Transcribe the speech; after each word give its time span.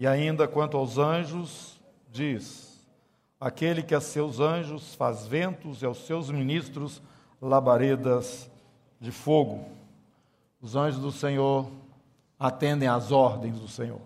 E 0.00 0.06
ainda 0.06 0.48
quanto 0.48 0.78
aos 0.78 0.96
anjos, 0.96 1.78
diz: 2.10 2.80
Aquele 3.38 3.82
que 3.82 3.94
a 3.94 4.00
seus 4.00 4.40
anjos 4.40 4.94
faz 4.94 5.26
ventos 5.26 5.82
e 5.82 5.86
aos 5.86 6.06
seus 6.06 6.30
ministros 6.30 7.02
labaredas 7.40 8.50
de 8.98 9.12
fogo. 9.12 9.66
Os 10.58 10.74
anjos 10.74 11.00
do 11.02 11.12
Senhor 11.12 11.70
atendem 12.38 12.88
às 12.88 13.12
ordens 13.12 13.60
do 13.60 13.68
Senhor. 13.68 14.00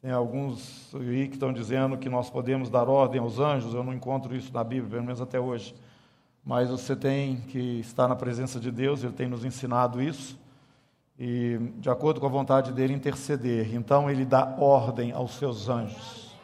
Tem 0.00 0.12
alguns 0.12 0.94
aí 0.94 1.26
que 1.26 1.34
estão 1.34 1.52
dizendo 1.52 1.98
que 1.98 2.08
nós 2.08 2.30
podemos 2.30 2.70
dar 2.70 2.88
ordem 2.88 3.20
aos 3.20 3.40
anjos, 3.40 3.74
eu 3.74 3.82
não 3.82 3.92
encontro 3.92 4.36
isso 4.36 4.52
na 4.52 4.62
Bíblia, 4.62 4.90
pelo 4.90 5.04
menos 5.04 5.20
até 5.20 5.40
hoje. 5.40 5.74
Mas 6.44 6.70
você 6.70 6.94
tem 6.94 7.40
que 7.48 7.80
estar 7.80 8.06
na 8.06 8.14
presença 8.14 8.60
de 8.60 8.70
Deus, 8.70 9.02
Ele 9.02 9.12
tem 9.12 9.26
nos 9.26 9.44
ensinado 9.44 10.00
isso, 10.00 10.38
e 11.18 11.58
de 11.78 11.88
acordo 11.88 12.20
com 12.20 12.26
a 12.26 12.30
vontade 12.30 12.72
dele, 12.72 12.92
interceder. 12.92 13.74
Então 13.74 14.10
Ele 14.10 14.24
dá 14.24 14.56
ordem 14.58 15.12
aos 15.12 15.32
seus 15.36 15.68
anjos, 15.68 16.34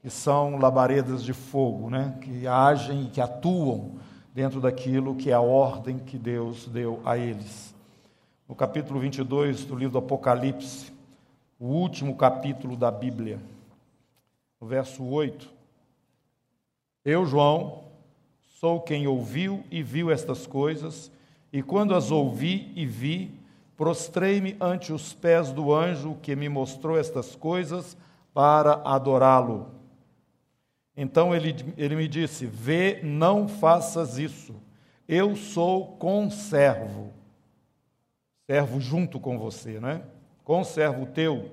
que 0.00 0.08
são 0.08 0.56
labaredas 0.58 1.22
de 1.22 1.32
fogo, 1.32 1.90
né? 1.90 2.18
que 2.22 2.46
agem 2.46 3.04
e 3.04 3.10
que 3.10 3.20
atuam 3.20 3.96
dentro 4.34 4.60
daquilo 4.60 5.14
que 5.14 5.30
é 5.30 5.34
a 5.34 5.40
ordem 5.40 5.98
que 5.98 6.16
Deus 6.16 6.66
deu 6.66 7.00
a 7.04 7.18
eles. 7.18 7.74
No 8.48 8.54
capítulo 8.54 8.98
22 8.98 9.64
do 9.64 9.76
livro 9.76 9.92
do 9.92 9.98
Apocalipse, 9.98 10.92
o 11.58 11.66
último 11.66 12.16
capítulo 12.16 12.76
da 12.76 12.90
Bíblia, 12.90 13.38
no 14.60 14.66
verso 14.66 15.04
8. 15.04 15.48
Eu, 17.04 17.26
João, 17.26 17.84
sou 18.58 18.80
quem 18.80 19.06
ouviu 19.06 19.62
e 19.70 19.82
viu 19.82 20.10
estas 20.10 20.46
coisas, 20.46 21.10
e 21.52 21.62
quando 21.62 21.94
as 21.94 22.10
ouvi 22.10 22.72
e 22.74 22.86
vi, 22.86 23.39
prostrei-me 23.80 24.58
ante 24.60 24.92
os 24.92 25.14
pés 25.14 25.50
do 25.52 25.72
anjo 25.72 26.14
que 26.20 26.36
me 26.36 26.50
mostrou 26.50 26.98
estas 26.98 27.34
coisas 27.34 27.96
para 28.34 28.74
adorá-lo. 28.84 29.68
Então 30.94 31.34
ele, 31.34 31.56
ele 31.78 31.96
me 31.96 32.06
disse: 32.06 32.44
Vê, 32.44 33.00
não 33.02 33.48
faças 33.48 34.18
isso. 34.18 34.54
Eu 35.08 35.34
sou 35.34 35.96
conservo. 35.96 37.10
Servo 38.46 38.82
junto 38.82 39.18
com 39.18 39.38
você, 39.38 39.80
né? 39.80 40.02
Conservo 40.44 41.06
teu, 41.06 41.50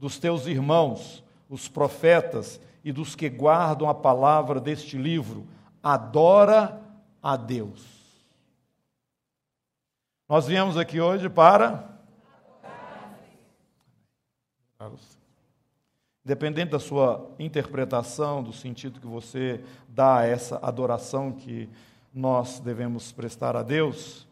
dos 0.00 0.18
teus 0.18 0.48
irmãos, 0.48 1.22
os 1.48 1.68
profetas 1.68 2.60
e 2.82 2.90
dos 2.90 3.14
que 3.14 3.28
guardam 3.28 3.88
a 3.88 3.94
palavra 3.94 4.58
deste 4.58 4.98
livro. 4.98 5.46
Adora 5.80 6.80
a 7.22 7.36
Deus. 7.36 7.97
Nós 10.28 10.46
viemos 10.46 10.76
aqui 10.76 11.00
hoje 11.00 11.26
para. 11.26 11.88
Independente 16.22 16.68
da 16.68 16.78
sua 16.78 17.30
interpretação, 17.38 18.42
do 18.42 18.52
sentido 18.52 19.00
que 19.00 19.06
você 19.06 19.64
dá 19.88 20.18
a 20.18 20.26
essa 20.26 20.58
adoração 20.58 21.32
que 21.32 21.66
nós 22.12 22.60
devemos 22.60 23.10
prestar 23.10 23.56
a 23.56 23.62
Deus, 23.62 24.28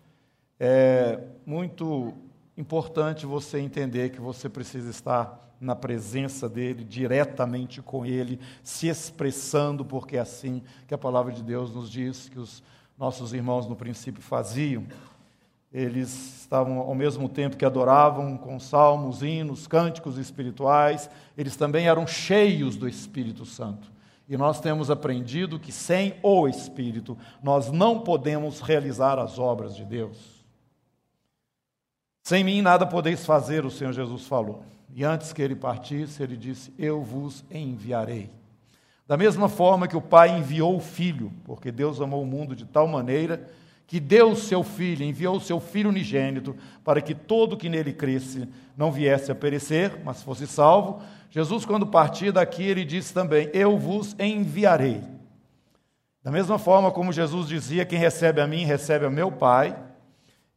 é 0.60 1.18
muito 1.46 2.12
importante 2.58 3.24
você 3.24 3.58
entender 3.58 4.10
que 4.10 4.20
você 4.20 4.50
precisa 4.50 4.90
estar 4.90 5.56
na 5.58 5.74
presença 5.74 6.46
dele, 6.46 6.84
diretamente 6.84 7.80
com 7.80 8.04
ele, 8.04 8.38
se 8.62 8.88
expressando, 8.88 9.82
porque 9.82 10.18
é 10.18 10.20
assim 10.20 10.62
que 10.86 10.92
a 10.92 10.98
palavra 10.98 11.32
de 11.32 11.42
Deus 11.42 11.74
nos 11.74 11.90
diz 11.90 12.28
que 12.28 12.38
os 12.38 12.62
nossos 12.98 13.32
irmãos 13.32 13.66
no 13.66 13.74
princípio 13.74 14.20
faziam. 14.20 14.84
Eles 15.72 16.40
estavam, 16.40 16.78
ao 16.78 16.94
mesmo 16.94 17.28
tempo 17.28 17.56
que 17.56 17.64
adoravam 17.64 18.36
com 18.36 18.58
salmos, 18.58 19.22
hinos, 19.22 19.66
cânticos 19.66 20.16
espirituais, 20.16 21.10
eles 21.36 21.56
também 21.56 21.88
eram 21.88 22.06
cheios 22.06 22.76
do 22.76 22.88
Espírito 22.88 23.44
Santo. 23.44 23.90
E 24.28 24.36
nós 24.36 24.60
temos 24.60 24.90
aprendido 24.90 25.58
que 25.58 25.70
sem 25.70 26.14
o 26.22 26.48
Espírito 26.48 27.16
nós 27.42 27.70
não 27.70 28.00
podemos 28.00 28.60
realizar 28.60 29.18
as 29.18 29.38
obras 29.38 29.76
de 29.76 29.84
Deus. 29.84 30.44
Sem 32.22 32.42
mim 32.42 32.60
nada 32.60 32.84
podeis 32.86 33.24
fazer, 33.24 33.64
o 33.64 33.70
Senhor 33.70 33.92
Jesus 33.92 34.26
falou. 34.26 34.64
E 34.92 35.04
antes 35.04 35.32
que 35.32 35.42
ele 35.42 35.54
partisse, 35.54 36.22
ele 36.22 36.36
disse: 36.36 36.72
Eu 36.76 37.02
vos 37.02 37.44
enviarei. 37.50 38.30
Da 39.06 39.16
mesma 39.16 39.48
forma 39.48 39.86
que 39.86 39.96
o 39.96 40.02
Pai 40.02 40.36
enviou 40.36 40.76
o 40.76 40.80
Filho, 40.80 41.32
porque 41.44 41.70
Deus 41.70 42.00
amou 42.00 42.22
o 42.22 42.26
mundo 42.26 42.56
de 42.56 42.64
tal 42.64 42.88
maneira 42.88 43.48
que 43.86 44.00
deu 44.00 44.32
o 44.32 44.36
seu 44.36 44.64
filho, 44.64 45.04
enviou 45.04 45.36
o 45.36 45.40
seu 45.40 45.60
filho 45.60 45.90
unigênito, 45.90 46.56
para 46.84 47.00
que 47.00 47.14
todo 47.14 47.56
que 47.56 47.68
nele 47.68 47.92
cresce 47.92 48.48
não 48.76 48.90
viesse 48.90 49.30
a 49.30 49.34
perecer, 49.34 50.00
mas 50.04 50.22
fosse 50.22 50.46
salvo. 50.46 51.00
Jesus, 51.30 51.64
quando 51.64 51.86
partia 51.86 52.32
daqui, 52.32 52.64
ele 52.64 52.84
disse 52.84 53.14
também: 53.14 53.48
Eu 53.52 53.78
vos 53.78 54.16
enviarei. 54.18 55.02
Da 56.22 56.32
mesma 56.32 56.58
forma 56.58 56.90
como 56.90 57.12
Jesus 57.12 57.46
dizia: 57.46 57.84
Quem 57.84 57.98
recebe 57.98 58.40
a 58.40 58.46
mim, 58.46 58.64
recebe 58.64 59.06
a 59.06 59.10
meu 59.10 59.30
Pai, 59.30 59.76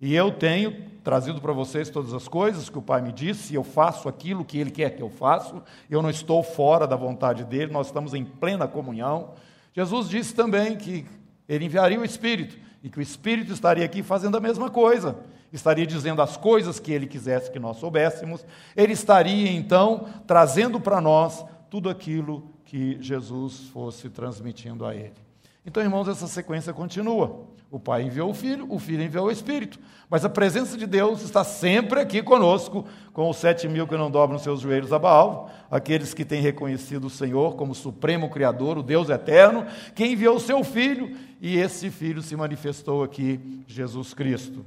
e 0.01 0.16
eu 0.16 0.31
tenho 0.31 0.89
trazido 1.03 1.39
para 1.39 1.53
vocês 1.53 1.89
todas 1.89 2.13
as 2.13 2.28
coisas 2.28 2.69
que 2.69 2.78
o 2.78 2.81
Pai 2.81 3.01
me 3.01 3.12
disse, 3.12 3.53
e 3.53 3.56
eu 3.56 3.63
faço 3.63 4.09
aquilo 4.09 4.45
que 4.45 4.57
Ele 4.57 4.72
quer 4.72 4.95
que 4.95 5.01
eu 5.01 5.09
faça, 5.09 5.62
eu 5.89 6.01
não 6.01 6.09
estou 6.09 6.41
fora 6.41 6.88
da 6.88 6.95
vontade 6.95 7.44
dele, 7.44 7.72
nós 7.72 7.88
estamos 7.88 8.13
em 8.13 8.25
plena 8.25 8.68
comunhão. 8.68 9.34
Jesus 9.73 10.09
disse 10.09 10.34
também 10.34 10.75
que 10.75 11.06
Ele 11.49 11.65
enviaria 11.65 11.99
o 11.99 12.05
Espírito 12.05 12.55
e 12.83 12.89
que 12.89 12.99
o 12.99 13.01
Espírito 13.01 13.51
estaria 13.51 13.83
aqui 13.83 14.03
fazendo 14.03 14.37
a 14.37 14.39
mesma 14.39 14.69
coisa, 14.69 15.17
estaria 15.51 15.85
dizendo 15.85 16.21
as 16.21 16.37
coisas 16.37 16.79
que 16.79 16.91
ele 16.91 17.07
quisesse 17.07 17.51
que 17.51 17.59
nós 17.59 17.77
soubéssemos, 17.77 18.45
ele 18.77 18.93
estaria 18.93 19.51
então 19.51 20.07
trazendo 20.27 20.79
para 20.79 21.01
nós 21.01 21.43
tudo 21.69 21.89
aquilo 21.89 22.53
que 22.65 22.97
Jesus 23.01 23.67
fosse 23.69 24.09
transmitindo 24.09 24.85
a 24.85 24.95
ele. 24.95 25.28
Então, 25.65 25.83
irmãos, 25.83 26.07
essa 26.07 26.27
sequência 26.27 26.73
continua. 26.73 27.47
O 27.71 27.79
Pai 27.79 28.01
enviou 28.01 28.31
o 28.31 28.33
Filho, 28.33 28.65
o 28.67 28.79
Filho 28.79 29.03
enviou 29.03 29.27
o 29.27 29.31
Espírito. 29.31 29.79
Mas 30.09 30.25
a 30.25 30.29
presença 30.29 30.75
de 30.75 30.87
Deus 30.87 31.21
está 31.21 31.43
sempre 31.43 31.99
aqui 31.99 32.23
conosco, 32.23 32.85
com 33.13 33.29
os 33.29 33.37
sete 33.37 33.67
mil 33.67 33.87
que 33.87 33.95
não 33.95 34.09
dobram 34.09 34.39
seus 34.39 34.61
joelhos 34.61 34.91
a 34.91 34.97
Baal, 34.97 35.51
aqueles 35.69 36.13
que 36.13 36.25
têm 36.25 36.41
reconhecido 36.41 37.05
o 37.05 37.09
Senhor 37.09 37.55
como 37.55 37.75
Supremo 37.75 38.29
Criador, 38.29 38.79
o 38.79 38.83
Deus 38.83 39.09
eterno, 39.09 39.67
que 39.93 40.05
enviou 40.05 40.37
o 40.37 40.39
seu 40.39 40.63
Filho, 40.63 41.15
e 41.39 41.57
esse 41.57 41.91
Filho 41.91 42.23
se 42.23 42.35
manifestou 42.35 43.03
aqui, 43.03 43.39
Jesus 43.67 44.15
Cristo. 44.15 44.65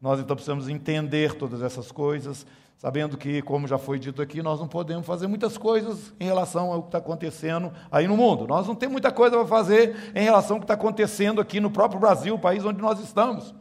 Nós 0.00 0.20
então 0.20 0.36
precisamos 0.36 0.68
entender 0.68 1.34
todas 1.34 1.62
essas 1.62 1.90
coisas, 1.90 2.44
sabendo 2.78 3.16
que, 3.16 3.42
como 3.42 3.68
já 3.68 3.78
foi 3.78 3.98
dito 3.98 4.20
aqui, 4.20 4.42
nós 4.42 4.58
não 4.58 4.66
podemos 4.66 5.06
fazer 5.06 5.26
muitas 5.26 5.56
coisas 5.56 6.12
em 6.18 6.24
relação 6.24 6.72
ao 6.72 6.82
que 6.82 6.88
está 6.88 6.98
acontecendo 6.98 7.72
aí 7.90 8.08
no 8.08 8.16
mundo. 8.16 8.46
Nós 8.46 8.66
não 8.66 8.74
temos 8.74 8.92
muita 8.92 9.12
coisa 9.12 9.36
para 9.36 9.46
fazer 9.46 10.12
em 10.14 10.24
relação 10.24 10.56
ao 10.56 10.60
que 10.60 10.64
está 10.64 10.74
acontecendo 10.74 11.40
aqui 11.40 11.60
no 11.60 11.70
próprio 11.70 12.00
Brasil, 12.00 12.34
o 12.34 12.38
país 12.38 12.64
onde 12.64 12.80
nós 12.80 12.98
estamos. 12.98 13.54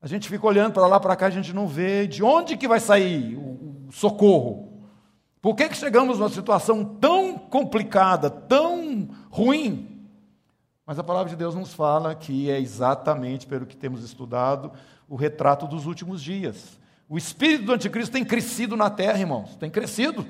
A 0.00 0.06
gente 0.06 0.28
fica 0.28 0.46
olhando 0.46 0.74
para 0.74 0.86
lá, 0.86 1.00
para 1.00 1.16
cá, 1.16 1.26
a 1.26 1.30
gente 1.30 1.52
não 1.52 1.66
vê 1.66 2.06
de 2.06 2.22
onde 2.22 2.56
que 2.56 2.68
vai 2.68 2.78
sair 2.78 3.36
o 3.36 3.90
socorro. 3.90 4.68
Por 5.40 5.54
que, 5.54 5.68
que 5.68 5.76
chegamos 5.76 6.18
numa 6.18 6.28
situação 6.28 6.84
tão 6.84 7.38
complicada, 7.38 8.28
tão 8.28 9.08
ruim? 9.30 10.06
Mas 10.84 10.98
a 10.98 11.04
palavra 11.04 11.30
de 11.30 11.36
Deus 11.36 11.54
nos 11.54 11.74
fala 11.74 12.14
que 12.14 12.50
é 12.50 12.60
exatamente 12.60 13.46
pelo 13.46 13.66
que 13.66 13.76
temos 13.76 14.02
estudado 14.02 14.72
o 15.08 15.16
retrato 15.16 15.66
dos 15.66 15.86
últimos 15.86 16.22
dias. 16.22 16.78
O 17.08 17.16
espírito 17.16 17.64
do 17.64 17.72
anticristo 17.72 18.12
tem 18.12 18.24
crescido 18.24 18.76
na 18.76 18.90
terra, 18.90 19.18
irmãos, 19.18 19.56
tem 19.56 19.70
crescido. 19.70 20.26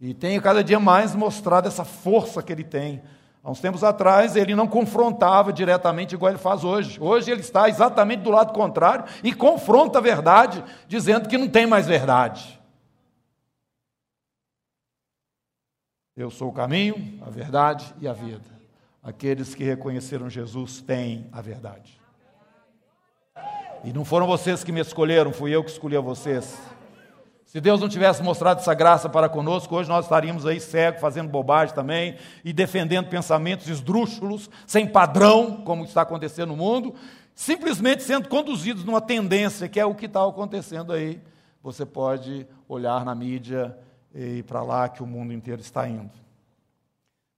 E 0.00 0.14
tem 0.14 0.40
cada 0.40 0.62
dia 0.62 0.78
mais 0.78 1.14
mostrado 1.14 1.66
essa 1.66 1.84
força 1.84 2.42
que 2.42 2.52
ele 2.52 2.62
tem. 2.62 3.02
Há 3.42 3.50
uns 3.50 3.60
tempos 3.60 3.82
atrás, 3.82 4.36
ele 4.36 4.54
não 4.54 4.66
confrontava 4.66 5.52
diretamente 5.52 6.14
igual 6.14 6.30
ele 6.30 6.38
faz 6.38 6.62
hoje. 6.62 6.98
Hoje 7.00 7.30
ele 7.30 7.40
está 7.40 7.68
exatamente 7.68 8.20
do 8.20 8.30
lado 8.30 8.52
contrário 8.52 9.04
e 9.22 9.34
confronta 9.34 9.98
a 9.98 10.02
verdade, 10.02 10.64
dizendo 10.86 11.28
que 11.28 11.36
não 11.36 11.48
tem 11.48 11.66
mais 11.66 11.86
verdade. 11.86 12.60
Eu 16.16 16.30
sou 16.30 16.48
o 16.48 16.52
caminho, 16.52 17.20
a 17.26 17.28
verdade 17.28 17.92
e 18.00 18.06
a 18.06 18.12
vida. 18.12 18.54
Aqueles 19.02 19.54
que 19.54 19.64
reconheceram 19.64 20.30
Jesus 20.30 20.80
têm 20.80 21.28
a 21.32 21.42
verdade. 21.42 22.03
E 23.84 23.92
não 23.92 24.02
foram 24.02 24.26
vocês 24.26 24.64
que 24.64 24.72
me 24.72 24.80
escolheram, 24.80 25.30
fui 25.30 25.54
eu 25.54 25.62
que 25.62 25.70
escolhi 25.70 25.94
a 25.94 26.00
vocês. 26.00 26.58
Se 27.44 27.60
Deus 27.60 27.82
não 27.82 27.88
tivesse 27.88 28.22
mostrado 28.22 28.60
essa 28.60 28.72
graça 28.72 29.10
para 29.10 29.28
conosco, 29.28 29.76
hoje 29.76 29.90
nós 29.90 30.06
estaríamos 30.06 30.46
aí 30.46 30.58
cegos, 30.58 31.02
fazendo 31.02 31.28
bobagem 31.28 31.74
também, 31.74 32.16
e 32.42 32.50
defendendo 32.50 33.10
pensamentos 33.10 33.68
esdrúxulos, 33.68 34.48
sem 34.66 34.86
padrão, 34.86 35.58
como 35.66 35.84
está 35.84 36.00
acontecendo 36.00 36.48
no 36.48 36.56
mundo, 36.56 36.94
simplesmente 37.34 38.02
sendo 38.02 38.26
conduzidos 38.26 38.84
numa 38.84 39.02
tendência, 39.02 39.68
que 39.68 39.78
é 39.78 39.84
o 39.84 39.94
que 39.94 40.06
está 40.06 40.26
acontecendo 40.26 40.90
aí. 40.90 41.20
Você 41.62 41.84
pode 41.84 42.46
olhar 42.66 43.04
na 43.04 43.14
mídia 43.14 43.76
e 44.14 44.42
para 44.44 44.62
lá 44.62 44.88
que 44.88 45.02
o 45.02 45.06
mundo 45.06 45.30
inteiro 45.30 45.60
está 45.60 45.86
indo. 45.86 46.10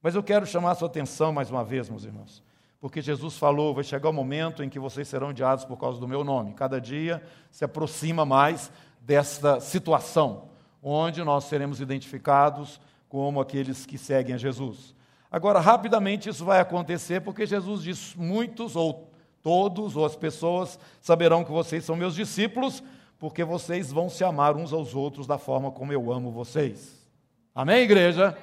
Mas 0.01 0.15
eu 0.15 0.23
quero 0.23 0.45
chamar 0.45 0.71
a 0.71 0.75
sua 0.75 0.87
atenção 0.87 1.33
mais 1.33 1.51
uma 1.51 1.65
vez, 1.65 1.89
meus 1.89 2.05
irmãos, 2.05 2.41
porque 2.79 3.01
Jesus 3.01 3.37
falou: 3.37 3.73
vai 3.73 3.83
chegar 3.83 4.09
o 4.09 4.13
momento 4.13 4.63
em 4.63 4.69
que 4.69 4.79
vocês 4.79 5.07
serão 5.07 5.29
odiados 5.29 5.65
por 5.65 5.77
causa 5.77 5.99
do 5.99 6.07
meu 6.07 6.23
nome. 6.23 6.53
Cada 6.53 6.79
dia 6.79 7.23
se 7.51 7.65
aproxima 7.65 8.25
mais 8.25 8.71
desta 9.01 9.59
situação, 9.59 10.49
onde 10.81 11.23
nós 11.23 11.45
seremos 11.45 11.81
identificados 11.81 12.79
como 13.09 13.39
aqueles 13.39 13.85
que 13.85 13.97
seguem 13.97 14.35
a 14.35 14.37
Jesus. 14.37 14.95
Agora, 15.31 15.59
rapidamente 15.59 16.29
isso 16.29 16.45
vai 16.45 16.59
acontecer 16.59 17.21
porque 17.21 17.45
Jesus 17.45 17.81
diz: 17.81 18.15
muitos 18.15 18.75
ou 18.75 19.11
todos 19.41 19.95
ou 19.95 20.05
as 20.05 20.15
pessoas 20.15 20.79
saberão 21.01 21.43
que 21.43 21.51
vocês 21.51 21.83
são 21.83 21.95
meus 21.95 22.15
discípulos, 22.15 22.83
porque 23.17 23.43
vocês 23.43 23.91
vão 23.91 24.09
se 24.09 24.23
amar 24.23 24.55
uns 24.55 24.71
aos 24.71 24.93
outros 24.93 25.25
da 25.25 25.37
forma 25.37 25.71
como 25.71 25.91
eu 25.91 26.11
amo 26.11 26.31
vocês. 26.31 27.07
Amém, 27.55 27.83
igreja? 27.83 28.37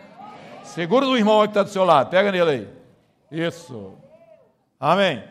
Segura 0.64 1.06
do 1.06 1.16
irmão 1.16 1.40
que 1.42 1.48
está 1.48 1.62
do 1.62 1.68
seu 1.68 1.84
lado, 1.84 2.10
pega 2.10 2.32
nele 2.32 2.50
aí. 2.50 2.68
Isso. 3.30 4.03
Amém. 4.84 5.24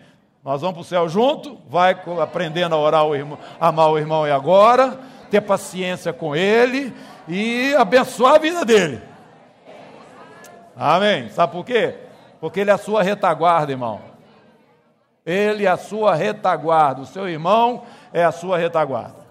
Nós 0.44 0.62
vamos 0.62 0.74
para 0.74 0.82
o 0.82 0.84
céu 0.84 1.08
junto, 1.08 1.60
vai 1.70 1.96
aprendendo 2.20 2.74
a 2.74 2.80
orar 2.80 3.06
o 3.06 3.16
irmão, 3.16 3.38
amar 3.60 3.92
o 3.92 4.00
irmão 4.00 4.28
e 4.28 4.32
agora, 4.32 5.00
ter 5.30 5.42
paciência 5.42 6.12
com 6.12 6.36
ele 6.36 6.92
e 7.28 7.72
abençoar 7.76 8.34
a 8.34 8.40
vida 8.40 8.66
dele. 8.66 9.00
Amém. 10.76 11.30
Sabe 11.30 11.54
por 11.54 11.64
quê? 11.64 12.00
Porque 12.42 12.62
ele 12.62 12.72
é 12.72 12.74
a 12.74 12.80
sua 12.80 13.04
retaguarda, 13.04 13.72
irmão. 13.72 14.02
Ele 15.24 15.68
é 15.68 15.70
a 15.70 15.78
sua 15.78 16.16
retaguarda. 16.16 17.02
O 17.02 17.06
seu 17.06 17.30
irmão 17.30 17.84
é 18.12 18.24
a 18.24 18.32
sua 18.32 18.58
retaguarda. 18.58 19.24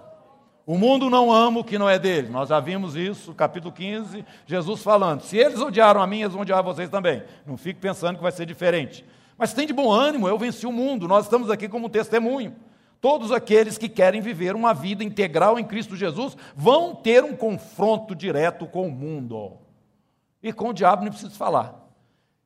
O 0.65 0.79
mundo 0.79 1.11
não 1.11 1.33
ama 1.33 1.59
o 1.59 1.65
que 1.65 1.77
não 1.77 1.91
é 1.91 1.99
dele. 1.99 2.29
Nós 2.29 2.49
já 2.49 2.61
vimos 2.61 2.95
isso, 2.95 3.35
capítulo 3.35 3.73
15, 3.73 4.25
Jesus 4.47 4.85
falando: 4.85 5.23
se 5.23 5.37
eles 5.37 5.61
odiaram 5.61 6.01
a 6.01 6.07
mim, 6.07 6.21
eles 6.21 6.33
vão 6.33 6.43
odiar 6.43 6.63
vocês 6.63 6.89
também. 6.89 7.25
Não 7.45 7.57
fique 7.57 7.81
pensando 7.81 8.19
que 8.19 8.23
vai 8.23 8.31
ser 8.31 8.47
diferente. 8.47 9.05
Mas 9.37 9.53
tem 9.53 9.67
de 9.67 9.73
bom 9.73 9.91
ânimo, 9.91 10.29
eu 10.29 10.39
venci 10.39 10.67
o 10.67 10.73
mundo. 10.73 11.09
Nós 11.09 11.25
estamos 11.25 11.51
aqui 11.51 11.69
como 11.69 11.89
testemunho. 11.89 12.55
Todos 13.01 13.33
aqueles 13.33 13.77
que 13.77 13.89
querem 13.89 14.21
viver 14.21 14.55
uma 14.55 14.73
vida 14.73 15.03
integral 15.03 15.59
em 15.59 15.65
Cristo 15.65 15.97
Jesus 15.97 16.37
vão 16.55 16.95
ter 16.95 17.25
um 17.25 17.35
confronto 17.35 18.15
direto 18.15 18.67
com 18.67 18.87
o 18.87 18.93
mundo. 18.93 19.59
E 20.43 20.53
com 20.53 20.69
o 20.69 20.73
diabo 20.73 21.05
não 21.05 21.11
preciso 21.11 21.35
falar. 21.35 21.83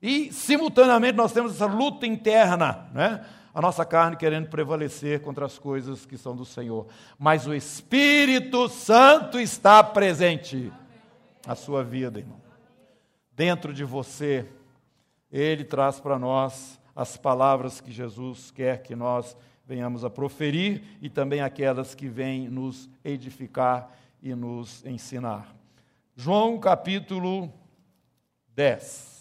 E, 0.01 0.33
simultaneamente, 0.33 1.17
nós 1.17 1.33
temos 1.33 1.55
essa 1.55 1.67
luta 1.67 2.07
interna, 2.07 2.89
né? 2.95 3.25
a 3.57 3.61
nossa 3.63 3.87
carne 3.87 4.17
querendo 4.17 4.51
prevalecer 4.51 5.21
contra 5.23 5.47
as 5.47 5.59
coisas 5.59 6.05
que 6.05 6.19
são 6.19 6.37
do 6.37 6.45
Senhor. 6.45 6.87
Mas 7.19 7.47
o 7.47 7.55
Espírito 7.55 8.69
Santo 8.69 9.41
está 9.41 9.83
presente 9.83 10.71
na 11.47 11.55
sua 11.55 11.83
vida, 11.83 12.19
irmão. 12.19 12.39
Dentro 13.33 13.73
de 13.73 13.83
você, 13.83 14.47
ele 15.39 15.65
traz 15.65 16.01
para 16.01 16.19
nós 16.19 16.81
as 16.95 17.17
palavras 17.17 17.81
que 17.81 17.93
Jesus 17.93 18.51
quer 18.51 18.83
que 18.83 18.97
nós 18.97 19.37
venhamos 19.67 20.03
a 20.03 20.09
proferir 20.09 20.83
e 21.03 21.11
também 21.11 21.43
aquelas 21.43 21.95
que 21.95 22.09
vêm 22.09 22.49
nos 22.49 22.89
edificar 23.05 23.91
e 24.23 24.35
nos 24.35 24.85
ensinar. 24.87 25.55
João 26.15 26.59
capítulo 26.59 27.53
10. 28.55 29.17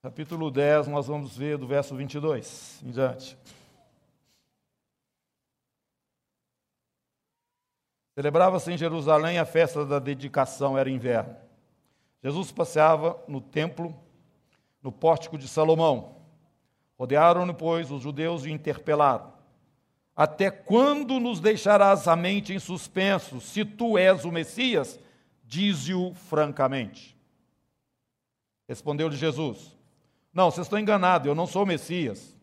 Capítulo 0.00 0.50
10, 0.50 0.88
nós 0.88 1.06
vamos 1.06 1.36
ver 1.36 1.56
do 1.56 1.66
verso 1.66 1.94
22 1.96 2.80
em 2.84 2.90
diante. 2.90 3.36
Celebrava-se 8.14 8.70
em 8.72 8.76
Jerusalém 8.76 9.38
a 9.38 9.44
festa 9.44 9.86
da 9.86 9.98
dedicação, 9.98 10.76
era 10.76 10.90
inverno. 10.90 11.34
Jesus 12.22 12.52
passeava 12.52 13.22
no 13.26 13.40
templo, 13.40 13.94
no 14.82 14.92
pórtico 14.92 15.38
de 15.38 15.48
Salomão. 15.48 16.16
Rodearam-no, 16.98 17.54
pois, 17.54 17.90
os 17.90 18.02
judeus 18.02 18.44
e 18.44 18.50
interpelaram. 18.50 19.32
Até 20.14 20.50
quando 20.50 21.18
nos 21.18 21.40
deixarás 21.40 22.06
a 22.06 22.14
mente 22.14 22.52
em 22.52 22.58
suspenso? 22.58 23.40
Se 23.40 23.64
tu 23.64 23.96
és 23.96 24.24
o 24.24 24.30
Messias, 24.30 25.00
dize-o 25.44 26.14
francamente. 26.14 27.16
Respondeu-lhe 28.68 29.16
Jesus: 29.16 29.74
não, 30.32 30.50
vocês 30.50 30.66
estão 30.66 30.78
enganados, 30.78 31.26
eu 31.26 31.34
não 31.34 31.46
sou 31.46 31.64
o 31.64 31.66
Messias. 31.66 32.34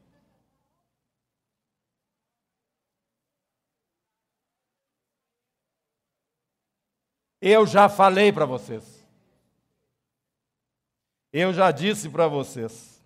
Eu 7.41 7.65
já 7.65 7.87
falei 7.87 8.31
para 8.31 8.45
vocês. 8.45 9.05
Eu 11.31 11.53
já 11.53 11.71
disse 11.71 12.09
para 12.09 12.27
vocês. 12.27 12.99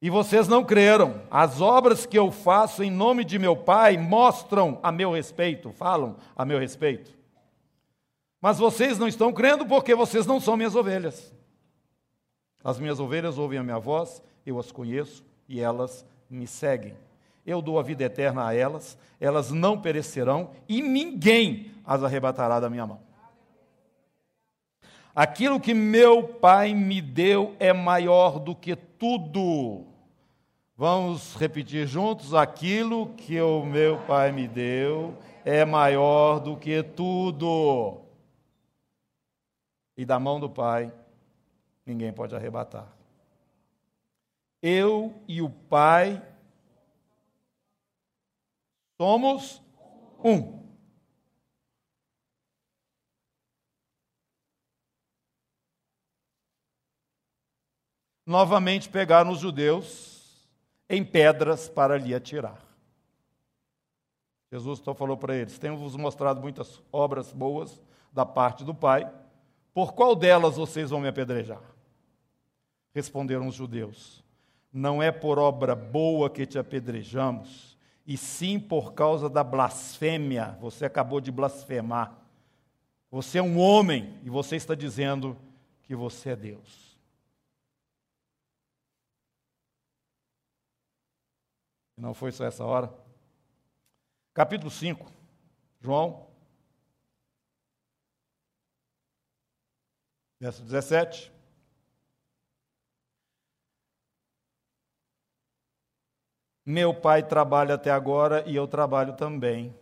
E 0.00 0.08
vocês 0.08 0.46
não 0.46 0.64
creram. 0.64 1.22
As 1.30 1.60
obras 1.60 2.06
que 2.06 2.18
eu 2.18 2.30
faço 2.30 2.82
em 2.84 2.90
nome 2.90 3.24
de 3.24 3.38
meu 3.38 3.56
Pai 3.56 3.96
mostram 3.96 4.78
a 4.82 4.92
meu 4.92 5.12
respeito, 5.12 5.72
falam 5.72 6.16
a 6.36 6.44
meu 6.44 6.58
respeito. 6.58 7.16
Mas 8.40 8.58
vocês 8.58 8.98
não 8.98 9.08
estão 9.08 9.32
crendo 9.32 9.66
porque 9.66 9.94
vocês 9.94 10.24
não 10.24 10.40
são 10.40 10.56
minhas 10.56 10.76
ovelhas. 10.76 11.34
As 12.62 12.78
minhas 12.78 13.00
ovelhas 13.00 13.38
ouvem 13.38 13.58
a 13.58 13.64
minha 13.64 13.78
voz, 13.78 14.22
eu 14.46 14.58
as 14.58 14.70
conheço 14.70 15.24
e 15.48 15.60
elas 15.60 16.06
me 16.30 16.46
seguem. 16.46 16.94
Eu 17.48 17.62
dou 17.62 17.78
a 17.78 17.82
vida 17.82 18.04
eterna 18.04 18.46
a 18.46 18.54
elas, 18.54 18.98
elas 19.18 19.50
não 19.50 19.80
perecerão 19.80 20.50
e 20.68 20.82
ninguém 20.82 21.72
as 21.82 22.04
arrebatará 22.04 22.60
da 22.60 22.68
minha 22.68 22.86
mão. 22.86 23.00
Aquilo 25.14 25.58
que 25.58 25.72
meu 25.72 26.28
Pai 26.28 26.74
me 26.74 27.00
deu 27.00 27.56
é 27.58 27.72
maior 27.72 28.38
do 28.38 28.54
que 28.54 28.76
tudo. 28.76 29.86
Vamos 30.76 31.36
repetir 31.36 31.86
juntos: 31.86 32.34
aquilo 32.34 33.14
que 33.14 33.40
o 33.40 33.64
meu 33.64 33.96
Pai 34.00 34.30
me 34.30 34.46
deu 34.46 35.16
é 35.42 35.64
maior 35.64 36.40
do 36.40 36.54
que 36.54 36.82
tudo. 36.82 38.02
E 39.96 40.04
da 40.04 40.18
mão 40.18 40.38
do 40.38 40.50
Pai 40.50 40.92
ninguém 41.86 42.12
pode 42.12 42.36
arrebatar. 42.36 42.86
Eu 44.60 45.14
e 45.26 45.40
o 45.40 45.48
Pai 45.48 46.22
somos 48.98 49.62
um. 50.22 50.58
Novamente 58.26 58.88
pegaram 58.90 59.30
os 59.30 59.38
judeus 59.38 60.46
em 60.90 61.02
pedras 61.02 61.68
para 61.68 61.96
lhe 61.96 62.14
atirar. 62.14 62.62
Jesus 64.52 64.80
então 64.80 64.94
falou 64.94 65.16
para 65.16 65.34
eles: 65.34 65.58
Tenho 65.58 65.76
vos 65.76 65.96
mostrado 65.96 66.40
muitas 66.40 66.82
obras 66.92 67.32
boas 67.32 67.80
da 68.12 68.26
parte 68.26 68.64
do 68.64 68.74
Pai, 68.74 69.10
por 69.72 69.94
qual 69.94 70.16
delas 70.16 70.56
vocês 70.56 70.90
vão 70.90 71.00
me 71.00 71.08
apedrejar? 71.08 71.62
Responderam 72.92 73.46
os 73.46 73.54
judeus: 73.54 74.24
Não 74.72 75.02
é 75.02 75.12
por 75.12 75.38
obra 75.38 75.74
boa 75.74 76.28
que 76.28 76.44
te 76.44 76.58
apedrejamos, 76.58 77.77
e 78.08 78.16
sim 78.16 78.58
por 78.58 78.94
causa 78.94 79.28
da 79.28 79.44
blasfêmia. 79.44 80.56
Você 80.62 80.86
acabou 80.86 81.20
de 81.20 81.30
blasfemar. 81.30 82.18
Você 83.10 83.36
é 83.36 83.42
um 83.42 83.58
homem 83.58 84.18
e 84.24 84.30
você 84.30 84.56
está 84.56 84.74
dizendo 84.74 85.38
que 85.82 85.94
você 85.94 86.30
é 86.30 86.36
Deus. 86.36 86.98
Não 91.98 92.14
foi 92.14 92.32
só 92.32 92.46
essa 92.46 92.64
hora? 92.64 92.90
Capítulo 94.32 94.70
5, 94.70 95.12
João. 95.78 96.30
Verso 100.40 100.62
17. 100.62 101.30
Meu 106.68 106.92
pai 106.92 107.22
trabalha 107.22 107.76
até 107.76 107.90
agora 107.90 108.44
e 108.46 108.54
eu 108.54 108.68
trabalho 108.68 109.14
também. 109.14 109.74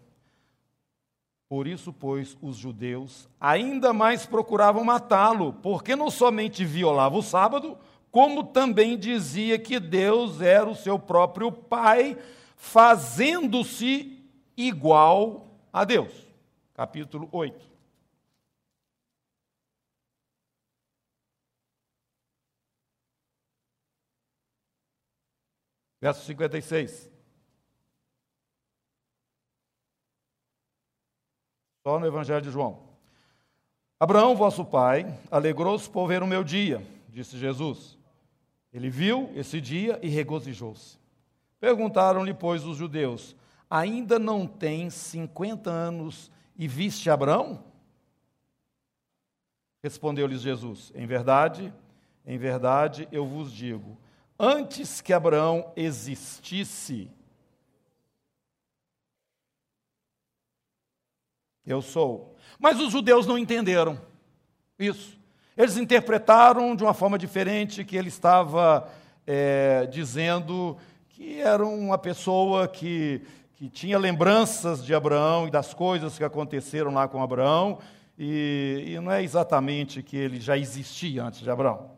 Por 1.48 1.66
isso, 1.66 1.92
pois, 1.92 2.38
os 2.40 2.56
judeus 2.56 3.28
ainda 3.40 3.92
mais 3.92 4.24
procuravam 4.24 4.84
matá-lo, 4.84 5.52
porque 5.54 5.96
não 5.96 6.12
somente 6.12 6.64
violava 6.64 7.16
o 7.16 7.24
sábado, 7.24 7.76
como 8.08 8.44
também 8.44 8.96
dizia 8.96 9.58
que 9.58 9.80
Deus 9.80 10.40
era 10.40 10.70
o 10.70 10.76
seu 10.76 10.96
próprio 10.96 11.50
Pai, 11.50 12.16
fazendo-se 12.54 14.24
igual 14.56 15.48
a 15.72 15.84
Deus. 15.84 16.12
Capítulo 16.72 17.28
8. 17.32 17.75
Verso 26.00 26.24
56. 26.24 27.10
Só 31.82 31.98
no 31.98 32.06
Evangelho 32.06 32.42
de 32.42 32.50
João. 32.50 32.86
Abraão, 33.98 34.36
vosso 34.36 34.64
pai, 34.64 35.18
alegrou-se 35.30 35.88
por 35.88 36.06
ver 36.06 36.22
o 36.22 36.26
meu 36.26 36.44
dia, 36.44 36.86
disse 37.08 37.38
Jesus. 37.38 37.96
Ele 38.72 38.90
viu 38.90 39.30
esse 39.34 39.60
dia 39.60 39.98
e 40.02 40.08
regozijou-se. 40.08 40.98
Perguntaram-lhe, 41.58 42.34
pois, 42.34 42.66
os 42.66 42.76
judeus: 42.76 43.34
Ainda 43.70 44.18
não 44.18 44.46
tem 44.46 44.90
50 44.90 45.70
anos 45.70 46.30
e 46.56 46.68
viste 46.68 47.08
Abraão? 47.08 47.64
Respondeu-lhes 49.82 50.42
Jesus: 50.42 50.92
Em 50.94 51.06
verdade, 51.06 51.72
em 52.26 52.36
verdade 52.36 53.08
eu 53.10 53.24
vos 53.24 53.50
digo, 53.52 53.96
antes 54.38 55.00
que 55.00 55.12
Abraão 55.12 55.72
existisse, 55.76 57.10
eu 61.66 61.82
sou. 61.82 62.36
Mas 62.58 62.80
os 62.80 62.92
judeus 62.92 63.26
não 63.26 63.36
entenderam 63.36 64.00
isso. 64.78 65.18
Eles 65.56 65.76
interpretaram 65.76 66.76
de 66.76 66.82
uma 66.82 66.94
forma 66.94 67.18
diferente 67.18 67.84
que 67.84 67.96
ele 67.96 68.08
estava 68.08 68.88
é, 69.26 69.86
dizendo 69.86 70.76
que 71.08 71.40
era 71.40 71.66
uma 71.66 71.96
pessoa 71.96 72.68
que, 72.68 73.22
que 73.54 73.70
tinha 73.70 73.98
lembranças 73.98 74.84
de 74.84 74.94
Abraão 74.94 75.48
e 75.48 75.50
das 75.50 75.72
coisas 75.72 76.18
que 76.18 76.24
aconteceram 76.24 76.92
lá 76.92 77.08
com 77.08 77.22
Abraão, 77.22 77.78
e, 78.18 78.84
e 78.86 79.00
não 79.00 79.10
é 79.10 79.22
exatamente 79.22 80.02
que 80.02 80.16
ele 80.16 80.38
já 80.40 80.58
existia 80.58 81.24
antes 81.24 81.40
de 81.40 81.50
Abraão. 81.50 81.95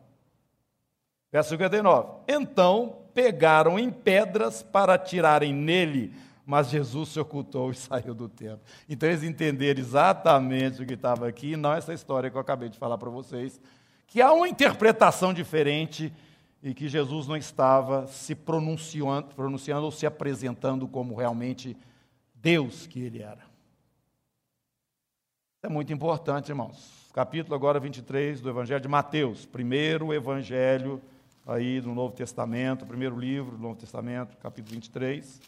Verso 1.31 1.49
59. 1.49 2.21
Então 2.27 2.97
pegaram 3.13 3.77
em 3.77 3.91
pedras 3.91 4.63
para 4.63 4.95
atirarem 4.95 5.53
nele, 5.53 6.13
mas 6.45 6.69
Jesus 6.69 7.09
se 7.09 7.19
ocultou 7.19 7.71
e 7.71 7.75
saiu 7.77 8.13
do 8.13 8.27
templo. 8.27 8.61
Então 8.87 9.09
eles 9.09 9.23
entenderam 9.23 9.79
exatamente 9.79 10.81
o 10.81 10.85
que 10.85 10.93
estava 10.93 11.27
aqui, 11.27 11.55
não 11.55 11.73
essa 11.73 11.93
história 11.93 12.29
que 12.29 12.37
eu 12.37 12.41
acabei 12.41 12.69
de 12.69 12.77
falar 12.77 12.97
para 12.97 13.09
vocês, 13.09 13.59
que 14.07 14.21
há 14.21 14.31
uma 14.33 14.47
interpretação 14.47 15.33
diferente 15.33 16.11
e 16.63 16.73
que 16.73 16.89
Jesus 16.89 17.27
não 17.27 17.37
estava 17.37 18.07
se 18.07 18.33
pronunciando, 18.33 19.27
pronunciando 19.35 19.85
ou 19.85 19.91
se 19.91 20.05
apresentando 20.05 20.87
como 20.87 21.15
realmente 21.15 21.77
Deus 22.33 22.87
que 22.87 23.01
ele 23.01 23.21
era. 23.21 23.47
É 25.61 25.69
muito 25.69 25.93
importante, 25.93 26.49
irmãos. 26.49 27.09
Capítulo 27.13 27.53
agora 27.53 27.79
23 27.79 28.41
do 28.41 28.49
Evangelho 28.49 28.81
de 28.81 28.87
Mateus, 28.87 29.45
primeiro 29.45 30.13
evangelho 30.13 31.01
aí 31.49 31.81
do 31.81 31.93
Novo 31.95 32.15
Testamento, 32.15 32.85
primeiro 32.85 33.19
livro 33.19 33.57
do 33.57 33.63
Novo 33.63 33.75
Testamento, 33.75 34.37
capítulo 34.37 34.75
23. 34.75 35.41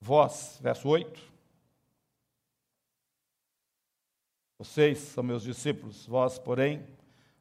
Vós, 0.00 0.60
verso 0.62 0.88
8. 0.88 1.20
Vocês 4.58 4.98
são 4.98 5.24
meus 5.24 5.42
discípulos, 5.42 6.06
vós, 6.06 6.38
porém, 6.38 6.95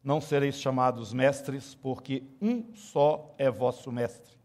não 0.06 0.22
sereis 0.22 0.56
chamados 0.62 1.12
mestres, 1.12 1.76
porque 1.76 2.24
um 2.42 2.74
só 2.76 3.34
é 3.38 3.52
vosso 3.52 3.92
mestre. 3.92 4.38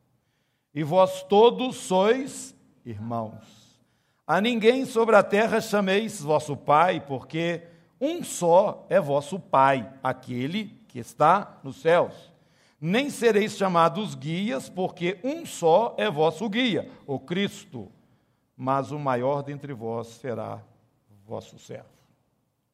E 0.75 0.83
vós 0.83 1.23
todos 1.23 1.77
sois 1.77 2.57
irmãos. 2.85 3.79
A 4.27 4.41
ninguém 4.41 4.85
sobre 4.87 5.15
a 5.15 5.23
terra 5.23 5.61
chameis 5.61 6.21
vosso 6.21 6.57
pai, 6.57 7.01
porque 7.01 7.63
um 8.01 8.25
só 8.25 8.87
é 8.89 8.99
vosso 9.01 9.39
pai, 9.39 9.93
aquele 10.03 10.81
que 10.89 10.99
está 10.99 11.61
nos 11.63 11.77
céus. 11.77 12.33
Nem 12.81 13.11
sereis 13.11 13.57
chamados 13.57 14.15
guias, 14.15 14.69
porque 14.69 15.21
um 15.23 15.45
só 15.45 15.95
é 15.99 16.11
vosso 16.11 16.49
guia, 16.49 16.91
o 17.07 17.21
Cristo 17.21 17.93
mas 18.63 18.93
o 18.93 18.99
maior 18.99 19.43
dentre 19.43 19.73
vós 19.73 20.07
será 20.07 20.63
vosso 21.25 21.59
servo. 21.59 21.89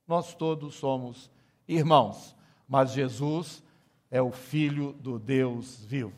Nós 0.04 0.34
todos 0.34 0.74
somos 0.74 1.30
irmãos, 1.68 2.34
mas 2.68 2.92
Jesus 2.92 3.62
é 4.10 4.20
o 4.20 4.30
Filho 4.30 4.92
do 4.92 5.18
Deus 5.18 5.84
vivo. 5.84 6.12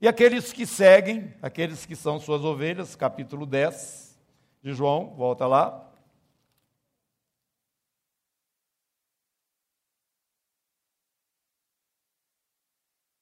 E 0.00 0.06
aqueles 0.06 0.52
que 0.52 0.64
seguem, 0.66 1.34
aqueles 1.42 1.84
que 1.84 1.96
são 1.96 2.20
suas 2.20 2.44
ovelhas, 2.44 2.94
capítulo 2.94 3.44
10 3.44 4.18
de 4.62 4.72
João, 4.72 5.14
volta 5.16 5.46
lá. 5.46 5.84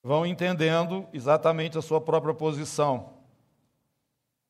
Vão 0.02 0.24
entendendo 0.24 1.06
exatamente 1.12 1.76
a 1.76 1.82
sua 1.82 2.00
própria 2.00 2.34
posição 2.34 3.16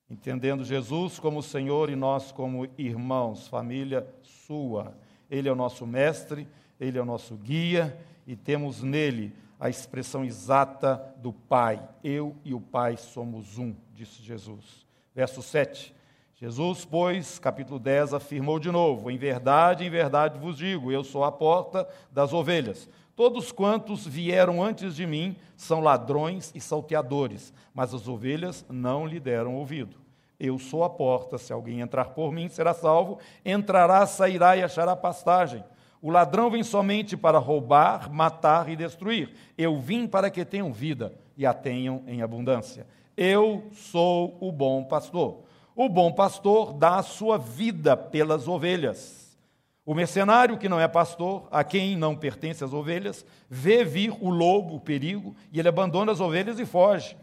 entendendo 0.09 0.65
Jesus 0.65 1.19
como 1.19 1.43
Senhor 1.43 1.91
e 1.91 1.97
nós 1.97 2.31
como 2.31 2.69
irmãos, 2.79 3.49
família 3.49 4.07
sua. 4.23 4.97
Ele 5.29 5.49
é 5.49 5.53
o 5.53 5.57
nosso 5.57 5.87
mestre, 5.87 6.47
ele 6.81 6.99
é 6.99 7.03
o 7.03 7.07
nosso 7.07 7.35
guia 7.37 7.97
e 8.27 8.37
temos 8.37 8.83
nele 8.83 9.33
a 9.59 9.69
expressão 9.69 10.25
exata 10.25 11.03
do 11.19 11.33
Pai. 11.33 11.81
Eu 12.05 12.37
e 12.45 12.53
o 12.53 12.61
Pai 12.61 12.97
somos 12.97 13.59
um, 13.59 13.75
disse 13.95 14.23
Jesus. 14.23 14.87
Verso 15.15 15.43
7. 15.43 15.95
Jesus, 16.39 16.85
pois, 16.85 17.39
capítulo 17.39 17.79
10, 17.79 18.13
afirmou 18.13 18.59
de 18.59 18.71
novo: 18.71 19.11
Em 19.11 19.17
verdade, 19.17 19.85
em 19.85 19.91
verdade 19.91 20.39
vos 20.39 20.59
digo, 20.59 20.93
eu 20.93 21.03
sou 21.03 21.25
a 21.25 21.33
porta 21.33 21.89
das 22.13 22.35
ovelhas. 22.35 22.89
Todos 23.15 23.51
quantos 23.51 24.07
vieram 24.07 24.63
antes 24.63 24.95
de 24.95 25.07
mim 25.07 25.35
são 25.57 25.81
ladrões 25.81 26.53
e 26.55 26.61
salteadores, 26.61 27.55
mas 27.73 27.95
as 27.95 28.07
ovelhas 28.07 28.67
não 28.69 29.07
lhe 29.07 29.19
deram 29.19 29.55
ouvido. 29.55 29.97
Eu 30.39 30.59
sou 30.59 30.85
a 30.85 30.91
porta, 30.91 31.39
se 31.39 31.51
alguém 31.51 31.81
entrar 31.81 32.11
por 32.11 32.31
mim 32.31 32.51
será 32.51 32.75
salvo, 32.75 33.19
entrará, 33.43 34.07
sairá 34.07 34.55
e 34.59 34.63
achará 34.63 34.95
pastagem. 34.95 35.65
O 36.01 36.11
ladrão 36.11 36.51
vem 36.51 36.63
somente 36.63 37.17
para 37.17 37.39
roubar, 37.39 38.13
matar 38.13 38.69
e 38.69 38.77
destruir. 38.77 39.31
Eu 39.57 39.79
vim 39.79 40.07
para 40.07 40.31
que 40.31 40.45
tenham 40.45 40.73
vida 40.73 41.13
e 41.37 41.47
a 41.47 41.53
tenham 41.53 42.03
em 42.07 42.23
abundância. 42.23 42.87
Eu 43.17 43.65
sou 43.73 44.37
o 44.41 44.53
bom 44.53 44.85
pastor. 44.85 45.41
O 45.75 45.89
bom 45.89 46.13
pastor 46.13 46.73
dá 46.73 46.97
a 46.97 47.03
sua 47.03 47.39
vida 47.39 47.97
pelas 47.97 48.47
ovelhas. 48.49 49.37
O 49.85 49.95
mercenário 49.95 50.59
que 50.59 50.69
não 50.69 50.81
é 50.81 50.89
pastor, 50.89 51.47
a 51.51 51.63
quem 51.63 51.97
não 51.97 52.17
pertence 52.17 52.65
as 52.65 52.73
ovelhas, 52.73 53.25
vê 53.49 53.85
vir 53.85 54.13
o 54.21 54.29
lobo, 54.29 54.75
o 54.75 54.81
perigo, 54.81 55.37
e 55.53 55.61
ele 55.61 55.69
abandona 55.69 56.11
as 56.11 56.21
ovelhas 56.21 56.59
e 56.59 56.67
foge. 56.67 57.17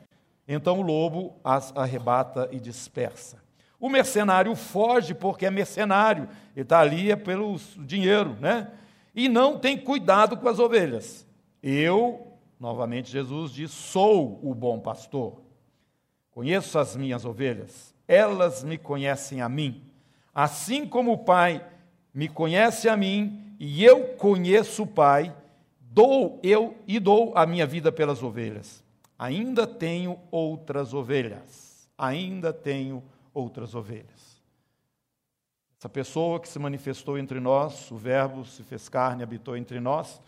Então 0.47 0.79
o 0.79 0.81
lobo 0.81 1.35
as 1.43 1.75
arrebata 1.75 2.47
e 2.51 2.59
dispersa. 2.59 3.42
O 3.83 3.89
mercenário 3.89 4.55
foge 4.55 5.13
porque 5.13 5.45
é 5.45 5.51
mercenário, 5.51 6.29
ele 6.55 6.63
está 6.63 6.79
ali 6.79 7.11
é 7.11 7.17
pelo 7.17 7.57
dinheiro, 7.79 8.37
né? 8.39 8.71
E 9.13 9.27
não 9.27 9.59
tem 9.59 9.77
cuidado 9.77 10.37
com 10.37 10.47
as 10.47 10.57
ovelhas. 10.57 11.27
Eu, 11.61 12.31
novamente 12.57 13.11
Jesus 13.11 13.51
diz, 13.51 13.71
sou 13.71 14.39
o 14.41 14.55
bom 14.55 14.79
pastor. 14.79 15.41
Conheço 16.31 16.79
as 16.79 16.95
minhas 16.95 17.25
ovelhas, 17.25 17.93
elas 18.07 18.63
me 18.63 18.77
conhecem 18.77 19.41
a 19.41 19.49
mim. 19.49 19.83
Assim 20.33 20.87
como 20.87 21.11
o 21.11 21.17
Pai 21.17 21.61
me 22.13 22.29
conhece 22.29 22.87
a 22.87 22.95
mim 22.95 23.53
e 23.59 23.83
eu 23.83 24.13
conheço 24.15 24.83
o 24.83 24.87
Pai, 24.87 25.35
dou 25.81 26.39
eu 26.41 26.77
e 26.87 27.01
dou 27.01 27.33
a 27.35 27.45
minha 27.45 27.67
vida 27.67 27.91
pelas 27.91 28.23
ovelhas. 28.23 28.81
Ainda 29.19 29.67
tenho 29.67 30.17
outras 30.31 30.93
ovelhas. 30.93 31.85
Ainda 31.97 32.53
tenho 32.53 33.03
outras 33.33 33.75
ovelhas. 33.75 34.41
Essa 35.79 35.89
pessoa 35.89 36.39
que 36.39 36.47
se 36.47 36.57
manifestou 36.59 37.17
entre 37.17 37.39
nós, 37.39 37.91
o 37.91 37.97
Verbo 37.97 38.45
se 38.45 38.63
fez 38.63 38.87
carne, 38.87 39.23
habitou 39.23 39.57
entre 39.57 39.79
nós, 39.79 40.21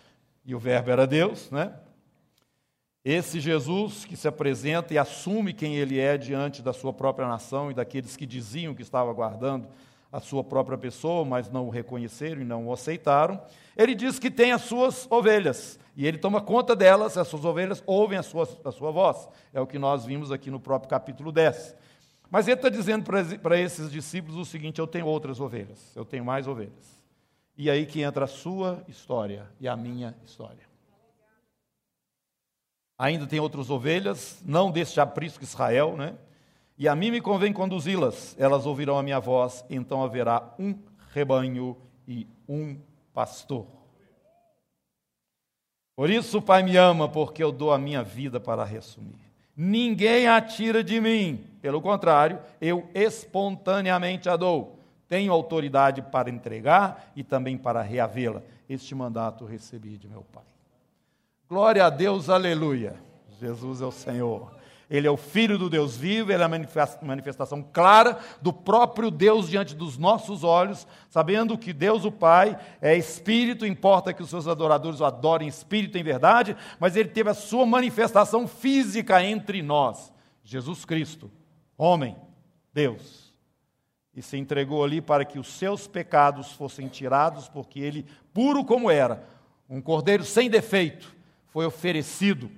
e 0.44 0.54
o 0.54 0.60
Verbo 0.60 0.92
era 0.92 1.08
Deus, 1.08 1.50
né? 1.50 1.74
Esse 3.06 3.40
Jesus 3.40 4.04
que 4.04 4.18
se 4.18 4.28
apresenta 4.28 4.94
e 4.94 4.98
assume 4.98 5.54
quem 5.54 5.76
ele 5.76 6.00
é 6.00 6.18
diante 6.18 6.62
da 6.62 6.74
sua 6.74 6.92
própria 6.92 7.28
nação 7.28 7.70
e 7.70 7.74
daqueles 7.74 8.18
que 8.18 8.26
diziam 8.26 8.74
que 8.74 8.82
estava 8.82 9.10
aguardando 9.12 9.68
a 10.12 10.20
sua 10.20 10.44
própria 10.44 10.78
pessoa, 10.78 11.24
mas 11.24 11.50
não 11.50 11.68
o 11.68 11.70
reconheceram 11.70 12.42
e 12.42 12.46
não 12.46 12.68
o 12.68 12.74
aceitaram. 12.74 13.40
Ele 13.78 13.94
diz 13.94 14.18
que 14.18 14.32
tem 14.32 14.52
as 14.52 14.64
suas 14.64 15.06
ovelhas, 15.12 15.80
e 15.96 16.08
ele 16.08 16.18
toma 16.18 16.42
conta 16.42 16.76
delas, 16.76 17.18
as 17.18 17.28
suas 17.28 17.46
ovelhas 17.46 17.84
ouvem 17.86 18.18
a 18.18 18.24
sua, 18.24 18.48
a 18.64 18.72
sua 18.72 18.92
voz. 18.92 19.30
É 19.54 19.62
o 19.62 19.68
que 19.68 19.78
nós 19.78 20.06
vimos 20.06 20.32
aqui 20.32 20.50
no 20.50 20.60
próprio 20.60 20.90
capítulo 20.90 21.32
10. 21.32 21.76
Mas 22.36 22.50
ele 22.50 22.58
está 22.58 22.68
dizendo 22.68 23.06
para 23.42 23.58
esses 23.58 23.90
discípulos 23.90 24.36
o 24.36 24.44
seguinte: 24.44 24.80
eu 24.80 24.86
tenho 24.86 25.06
outras 25.06 25.40
ovelhas, 25.40 25.96
eu 25.96 26.04
tenho 26.04 26.26
mais 26.26 26.50
ovelhas. 26.50 27.02
E 27.58 27.70
aí 27.70 27.86
que 27.86 28.02
entra 28.02 28.26
a 28.26 28.28
sua 28.28 28.84
história 28.90 29.50
e 29.58 29.70
a 29.70 29.78
minha 29.78 30.14
história. 30.22 30.68
Ainda 32.98 33.26
tem 33.26 33.40
outras 33.40 33.70
ovelhas, 33.70 34.44
não 34.46 34.70
deste 34.70 35.00
aprisco 35.00 35.46
Israel, 35.46 35.96
né? 35.96 36.18
E 36.78 36.90
a 36.90 36.94
mim 36.94 37.10
me 37.10 37.22
convém 37.22 37.54
conduzi-las, 37.54 38.36
elas 38.38 38.66
ouvirão 38.66 38.98
a 38.98 39.04
minha 39.04 39.22
voz, 39.22 39.64
então 39.70 40.04
haverá 40.04 40.54
um 40.60 40.78
rebanho 41.14 41.78
e 42.06 42.28
um 42.50 42.78
pastor. 43.14 43.66
Por 45.96 46.10
isso 46.10 46.40
o 46.40 46.42
Pai 46.42 46.64
me 46.64 46.76
ama, 46.76 47.08
porque 47.08 47.42
eu 47.42 47.54
dou 47.54 47.72
a 47.72 47.78
minha 47.78 48.04
vida 48.04 48.42
para 48.42 48.66
reassumir. 48.66 49.25
Ninguém 49.56 50.28
a 50.28 50.42
tira 50.42 50.84
de 50.84 51.00
mim, 51.00 51.46
pelo 51.62 51.82
contrário, 51.82 52.40
eu 52.60 52.90
espontaneamente 52.94 54.28
a 54.28 54.36
dou. 54.36 54.80
Tenho 55.08 55.32
autoridade 55.32 56.02
para 56.02 56.30
entregar 56.30 57.12
e 57.16 57.24
também 57.24 57.58
para 57.58 57.82
reavê-la. 57.82 58.42
Este 58.68 58.94
mandato 58.94 59.46
recebi 59.46 59.98
de 59.98 60.08
meu 60.08 60.26
Pai. 60.34 60.44
Glória 61.48 61.86
a 61.86 61.90
Deus, 61.90 62.30
aleluia. 62.30 62.96
Jesus 63.40 63.82
é 63.82 63.86
o 63.86 63.92
Senhor. 63.92 64.52
Ele 64.90 65.08
é 65.08 65.12
o 65.12 65.18
Filho 65.18 65.58
do 65.58 65.70
Deus 65.70 65.98
vivo, 65.98 66.32
ele 66.32 66.44
é 66.44 66.46
a 66.46 66.50
manifestação 67.02 67.64
clara 67.64 68.20
do 68.42 68.54
próprio 68.54 69.10
Deus 69.10 69.50
diante 69.50 69.76
dos 69.76 69.98
nossos 69.98 70.44
olhos, 70.44 70.88
sabendo 71.10 71.58
que 71.58 71.74
Deus, 71.74 72.06
o 72.06 72.12
Pai, 72.12 72.58
é 72.80 72.96
Espírito, 72.96 73.66
importa 73.66 74.14
que 74.14 74.22
os 74.22 74.30
seus 74.30 74.48
adoradores 74.48 75.00
o 75.00 75.06
adorem 75.06 75.48
Espírito 75.48 75.98
em 75.98 76.04
verdade, 76.04 76.56
mas 76.80 76.96
ele 76.96 77.10
teve 77.10 77.30
a 77.30 77.34
sua 77.34 77.66
manifestação 77.66 78.48
física 78.48 79.24
entre 79.24 79.64
nós, 79.64 80.14
Jesus 80.44 80.86
Cristo, 80.86 81.32
homem, 81.76 82.16
Deus. 82.72 83.34
E 84.16 84.22
se 84.22 84.38
entregou 84.38 84.84
ali 84.84 85.02
para 85.02 85.26
que 85.26 85.40
os 85.40 85.48
seus 85.48 85.88
pecados 85.88 86.52
fossem 86.52 86.88
tirados, 86.88 87.50
porque 87.50 87.80
ele, 87.80 88.06
puro 88.34 88.64
como 88.64 88.90
era, 88.90 89.28
um 89.68 89.82
cordeiro 89.82 90.24
sem 90.24 90.50
defeito, 90.50 91.14
foi 91.48 91.66
oferecido 91.66 92.52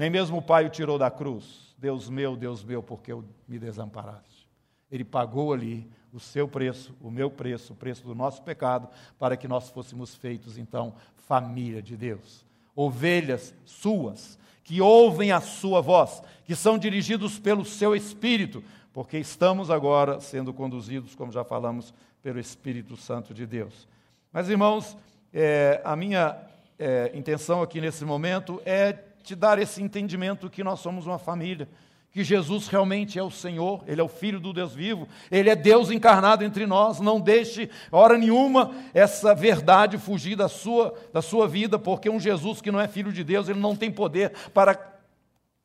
nem 0.00 0.08
mesmo 0.08 0.38
o 0.38 0.42
Pai 0.42 0.64
o 0.64 0.70
tirou 0.70 0.96
da 0.96 1.10
cruz. 1.10 1.74
Deus 1.76 2.08
meu, 2.08 2.34
Deus 2.34 2.64
meu, 2.64 2.82
porque 2.82 3.12
me 3.46 3.58
desamparaste. 3.58 4.48
Ele 4.90 5.04
pagou 5.04 5.52
ali 5.52 5.86
o 6.10 6.18
seu 6.18 6.48
preço, 6.48 6.96
o 7.02 7.10
meu 7.10 7.30
preço, 7.30 7.74
o 7.74 7.76
preço 7.76 8.04
do 8.04 8.14
nosso 8.14 8.40
pecado, 8.40 8.88
para 9.18 9.36
que 9.36 9.46
nós 9.46 9.68
fôssemos 9.68 10.14
feitos, 10.14 10.56
então, 10.56 10.94
família 11.28 11.82
de 11.82 11.98
Deus. 11.98 12.46
Ovelhas 12.74 13.54
suas, 13.66 14.38
que 14.64 14.80
ouvem 14.80 15.32
a 15.32 15.40
sua 15.42 15.82
voz, 15.82 16.22
que 16.46 16.56
são 16.56 16.78
dirigidos 16.78 17.38
pelo 17.38 17.62
seu 17.62 17.94
Espírito, 17.94 18.64
porque 18.94 19.18
estamos 19.18 19.70
agora 19.70 20.18
sendo 20.18 20.54
conduzidos, 20.54 21.14
como 21.14 21.30
já 21.30 21.44
falamos, 21.44 21.92
pelo 22.22 22.40
Espírito 22.40 22.96
Santo 22.96 23.34
de 23.34 23.44
Deus. 23.44 23.86
Mas, 24.32 24.48
irmãos, 24.48 24.96
é, 25.30 25.78
a 25.84 25.94
minha 25.94 26.38
é, 26.78 27.10
intenção 27.12 27.60
aqui 27.60 27.82
nesse 27.82 28.02
momento 28.06 28.62
é 28.64 29.09
te 29.22 29.34
dar 29.34 29.58
esse 29.58 29.82
entendimento 29.82 30.50
que 30.50 30.64
nós 30.64 30.80
somos 30.80 31.06
uma 31.06 31.18
família, 31.18 31.68
que 32.12 32.24
Jesus 32.24 32.66
realmente 32.66 33.18
é 33.18 33.22
o 33.22 33.30
Senhor, 33.30 33.84
Ele 33.86 34.00
é 34.00 34.04
o 34.04 34.08
Filho 34.08 34.40
do 34.40 34.52
Deus 34.52 34.74
vivo, 34.74 35.06
Ele 35.30 35.48
é 35.48 35.54
Deus 35.54 35.90
encarnado 35.90 36.44
entre 36.44 36.66
nós. 36.66 36.98
Não 36.98 37.20
deixe, 37.20 37.70
hora 37.92 38.18
nenhuma, 38.18 38.74
essa 38.92 39.34
verdade 39.34 39.96
fugir 39.96 40.36
da 40.36 40.48
sua, 40.48 40.94
da 41.12 41.22
sua 41.22 41.46
vida, 41.46 41.78
porque 41.78 42.10
um 42.10 42.18
Jesus 42.18 42.60
que 42.60 42.72
não 42.72 42.80
é 42.80 42.88
Filho 42.88 43.12
de 43.12 43.22
Deus, 43.22 43.48
Ele 43.48 43.60
não 43.60 43.76
tem 43.76 43.90
poder 43.90 44.32
para 44.52 44.78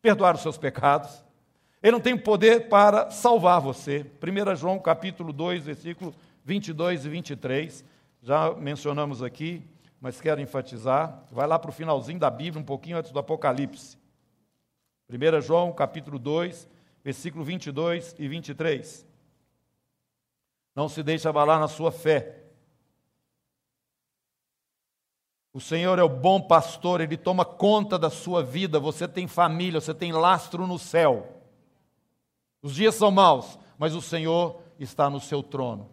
perdoar 0.02 0.36
os 0.36 0.42
seus 0.42 0.58
pecados, 0.58 1.24
Ele 1.82 1.94
não 1.94 2.00
tem 2.00 2.16
poder 2.16 2.70
para 2.70 3.10
salvar 3.10 3.60
você. 3.60 4.06
1 4.22 4.56
João 4.56 4.78
capítulo 4.78 5.34
2, 5.34 5.66
versículo 5.66 6.14
22 6.44 7.06
e 7.06 7.10
23, 7.10 7.86
já 8.22 8.54
mencionamos 8.54 9.24
aqui 9.24 9.64
mas 10.00 10.22
quero 10.22 10.42
enfatizar. 10.42 11.24
Vai 11.32 11.48
lá 11.48 11.58
para 11.58 11.70
o 11.70 11.74
finalzinho 11.74 12.20
da 12.20 12.30
Bíblia, 12.30 12.62
um 12.62 12.66
pouquinho 12.66 12.98
antes 12.98 13.12
do 13.12 13.20
Apocalipse. 13.20 13.98
1 15.10 15.42
João, 15.42 15.72
capítulo 15.72 16.18
2, 16.18 16.68
versículo 17.04 17.44
22 17.44 18.16
e 18.18 18.28
23. 18.28 19.06
Não 20.75 20.90
se 20.90 21.04
deixe 21.04 21.28
abalar 21.28 21.60
na 21.60 21.68
sua 21.68 21.92
fé. 21.92 22.44
O 25.54 25.62
Senhor 25.62 25.98
é 26.00 26.04
o 26.04 26.10
bom 26.10 26.42
pastor, 26.42 27.00
ele 27.00 27.16
toma 27.16 27.46
conta 27.46 27.98
da 27.98 28.10
sua 28.10 28.44
vida. 28.44 28.78
Você 28.78 29.08
tem 29.08 29.25
família, 29.25 29.80
você 29.80 29.94
tem 29.94 30.12
lastro 30.12 30.67
no 30.67 30.78
céu. 30.78 31.41
Os 32.62 32.76
dias 32.76 32.96
são 32.96 33.10
maus, 33.10 33.58
mas 33.78 33.96
o 33.96 34.02
Senhor 34.02 34.62
está 34.78 35.10
no 35.10 35.22
seu 35.22 35.41
trono. 35.41 35.89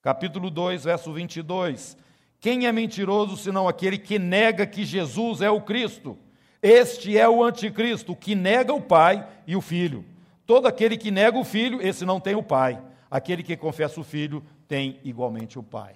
Capítulo 0.00 0.50
2, 0.50 0.84
verso 0.84 1.12
22. 1.12 1.94
Quem 2.40 2.66
é 2.66 2.72
mentiroso 2.72 3.36
senão 3.36 3.68
aquele 3.68 3.98
que 3.98 4.18
nega 4.18 4.66
que 4.66 4.84
Jesus 4.84 5.42
é 5.42 5.50
o 5.50 5.60
Cristo? 5.60 6.16
Este 6.62 7.16
é 7.16 7.28
o 7.28 7.44
anticristo, 7.44 8.16
que 8.16 8.34
nega 8.34 8.72
o 8.72 8.80
Pai 8.80 9.26
e 9.46 9.54
o 9.54 9.60
Filho. 9.60 10.04
Todo 10.46 10.66
aquele 10.66 10.96
que 10.96 11.10
nega 11.10 11.38
o 11.38 11.44
Filho, 11.44 11.80
esse 11.82 12.04
não 12.04 12.18
tem 12.18 12.34
o 12.34 12.42
Pai. 12.42 12.82
Aquele 13.10 13.42
que 13.42 13.56
confessa 13.56 14.00
o 14.00 14.04
Filho 14.04 14.42
tem 14.66 14.98
igualmente 15.04 15.58
o 15.58 15.62
Pai. 15.62 15.94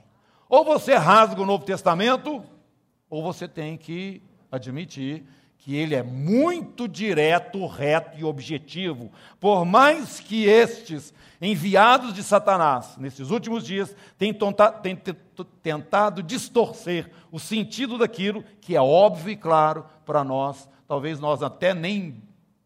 Ou 0.48 0.64
você 0.64 0.94
rasga 0.94 1.40
o 1.40 1.46
Novo 1.46 1.64
Testamento, 1.64 2.44
ou 3.09 3.22
você 3.22 3.48
tem 3.48 3.76
que 3.76 4.22
admitir 4.52 5.24
que 5.59 5.75
ele 5.77 5.95
é 5.95 6.03
muito 6.03 6.87
direto, 6.87 7.67
reto 7.67 8.19
e 8.19 8.25
objetivo. 8.25 9.11
Por 9.40 9.64
mais 9.64 10.21
que 10.21 10.45
estes 10.45 11.14
enviados 11.40 12.12
de 12.12 12.23
Satanás, 12.23 12.97
nesses 12.99 13.31
últimos 13.31 13.64
dias, 13.64 13.95
tenham 14.19 14.35
tentado 15.62 16.23
distorcer 16.23 17.11
o 17.33 17.38
sentido 17.38 17.99
daquilo 17.99 18.45
que 18.61 18.77
é 18.77 18.81
óbvio 18.81 19.33
e 19.33 19.37
claro 19.37 19.87
para 20.05 20.23
nós, 20.23 20.69
talvez 20.87 21.19
nós 21.19 21.43
até 21.43 21.73
nem 21.73 22.23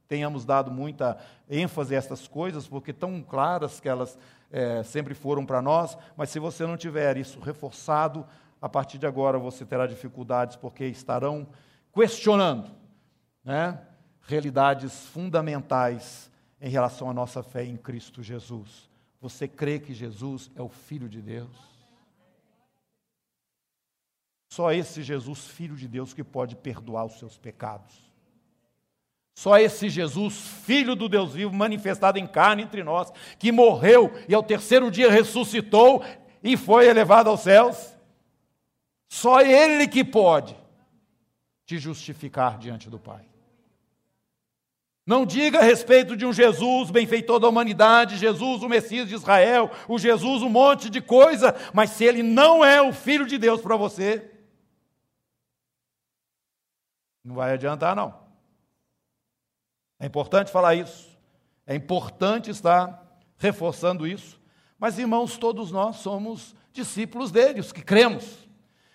tenhamos 0.09 0.44
dado 0.44 0.70
muita 0.70 1.18
ênfase 1.48 1.94
a 1.94 1.98
essas 1.98 2.27
coisas, 2.27 2.66
porque 2.66 2.92
tão 2.92 3.22
claras 3.22 3.79
que 3.79 3.88
elas 3.88 4.18
é, 4.51 4.83
sempre 4.83 5.14
foram 5.14 5.44
para 5.44 5.62
nós, 5.62 5.96
mas 6.16 6.31
se 6.31 6.38
você 6.38 6.66
não 6.66 6.77
tiver 6.77 7.16
isso 7.16 7.38
reforçado, 7.40 8.27
a 8.61 8.68
partir 8.68 8.98
de 8.98 9.07
agora 9.07 9.38
você 9.38 9.64
terá 9.64 9.87
dificuldades, 9.87 10.57
porque 10.57 10.85
estarão 10.85 11.46
questionando 11.98 12.70
né, 13.42 13.76
realidades 14.22 15.06
fundamentais 15.06 16.30
em 16.61 16.70
relação 16.70 17.11
à 17.11 17.12
nossa 17.12 17.42
fé 17.42 17.64
em 17.64 17.76
Cristo 17.76 18.22
Jesus. 18.22 18.88
Você 19.20 19.48
crê 19.48 19.80
que 19.80 19.92
Jesus 19.92 20.48
é 20.54 20.62
o 20.62 20.68
Filho 20.68 21.08
de 21.08 21.20
Deus? 21.20 21.50
Só 24.48 24.70
esse 24.70 25.02
Jesus, 25.02 25.48
Filho 25.48 25.74
de 25.74 25.88
Deus, 25.88 26.14
que 26.14 26.22
pode 26.22 26.54
perdoar 26.54 27.04
os 27.04 27.18
seus 27.18 27.37
pecados. 27.37 27.92
Só 29.34 29.58
esse 29.58 29.88
Jesus, 29.88 30.37
Filho 30.37 30.94
do 30.94 31.08
Deus 31.08 31.34
vivo, 31.34 31.52
manifestado 31.52 32.16
em 32.16 32.28
carne 32.28 32.62
entre 32.62 32.84
nós, 32.84 33.12
que 33.40 33.50
morreu 33.50 34.12
e 34.28 34.34
ao 34.37 34.42
terceiro 34.44 34.88
dia 34.88 35.11
ressuscitou 35.11 36.04
e 36.44 36.56
foi 36.56 36.87
elevado 36.87 37.28
aos 37.28 37.40
céus. 37.40 37.92
Só 39.08 39.40
Ele 39.40 39.88
que 39.88 40.04
pode 40.04 40.56
te 41.68 41.76
justificar 41.78 42.57
diante 42.57 42.88
do 42.88 42.98
Pai. 42.98 43.28
Não 45.04 45.26
diga 45.26 45.59
a 45.59 45.62
respeito 45.62 46.16
de 46.16 46.24
um 46.24 46.33
Jesus 46.33 46.90
benfeitor 46.90 47.38
da 47.38 47.46
humanidade, 47.46 48.16
Jesus 48.16 48.62
o 48.62 48.68
Messias 48.70 49.07
de 49.07 49.14
Israel, 49.14 49.70
o 49.87 49.98
Jesus 49.98 50.42
um 50.42 50.48
monte 50.48 50.88
de 50.88 51.02
coisa, 51.02 51.54
mas 51.74 51.90
se 51.90 52.04
ele 52.04 52.22
não 52.22 52.64
é 52.64 52.81
o 52.81 52.90
Filho 52.90 53.26
de 53.26 53.37
Deus 53.37 53.61
para 53.61 53.76
você, 53.76 54.31
não 57.22 57.35
vai 57.35 57.52
adiantar 57.52 57.94
não. 57.94 58.18
É 60.00 60.07
importante 60.07 60.50
falar 60.50 60.74
isso, 60.74 61.07
é 61.66 61.74
importante 61.74 62.50
estar 62.50 63.07
reforçando 63.37 64.07
isso, 64.07 64.40
mas 64.78 64.98
irmãos, 64.98 65.37
todos 65.37 65.70
nós 65.70 65.96
somos 65.96 66.57
discípulos 66.72 67.31
dele, 67.31 67.61
os 67.61 67.72
que 67.72 67.83
cremos. 67.83 68.47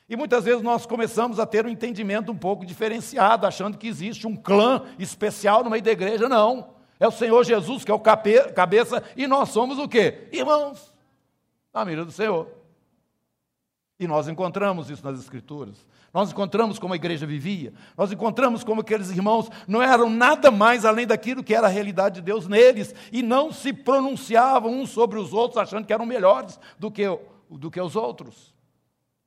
E 0.10 0.16
muitas 0.16 0.44
vezes 0.44 0.62
nós 0.62 0.86
começamos 0.86 1.40
a 1.40 1.46
ter 1.46 1.66
um 1.66 1.70
entendimento 1.70 2.32
um 2.32 2.38
pouco 2.38 2.66
diferenciado, 2.66 3.48
achando 3.48 3.78
que 3.78 3.88
existe 3.88 4.28
um 4.28 4.36
clã 4.36 4.84
especial 5.00 5.64
no 5.64 5.70
meio 5.70 5.84
da 5.84 5.92
igreja. 5.92 6.28
Não. 6.28 6.74
É 7.00 7.08
o 7.08 7.12
Senhor 7.12 7.44
Jesus 7.44 7.84
que 7.84 7.92
é 7.92 7.94
o 7.94 8.00
cabeça 8.00 9.04
e 9.16 9.28
nós 9.28 9.50
somos 9.50 9.80
o 9.80 9.88
quê? 9.88 10.28
Irmãos, 10.32 10.94
na 11.74 11.84
mira 11.84 12.06
do 12.06 12.12
Senhor. 12.12 12.48
E 14.00 14.08
nós 14.08 14.28
encontramos 14.28 14.90
isso 14.90 15.04
nas 15.04 15.20
Escrituras. 15.20 15.86
Nós 16.14 16.32
encontramos 16.32 16.78
como 16.78 16.94
a 16.94 16.96
igreja 16.96 17.26
vivia. 17.26 17.74
Nós 17.98 18.12
encontramos 18.12 18.64
como 18.64 18.82
aqueles 18.82 19.10
irmãos 19.10 19.50
não 19.68 19.82
eram 19.82 20.10
nada 20.10 20.52
mais 20.52 20.86
além 20.86 21.08
daquilo 21.08 21.44
que 21.44 21.56
era 21.56 21.68
a 21.68 21.70
realidade 21.70 22.16
de 22.16 22.22
Deus 22.22 22.48
neles. 22.48 22.94
E 23.12 23.24
não 23.24 23.52
se 23.52 23.74
pronunciavam 23.74 24.80
uns 24.80 24.92
sobre 24.92 25.18
os 25.18 25.34
outros, 25.34 25.58
achando 25.58 25.86
que 25.86 25.94
eram 25.94 26.06
melhores 26.06 26.60
do 26.78 26.92
que, 26.92 27.04
do 27.50 27.72
que 27.72 27.82
os 27.82 27.96
outros. 27.96 28.53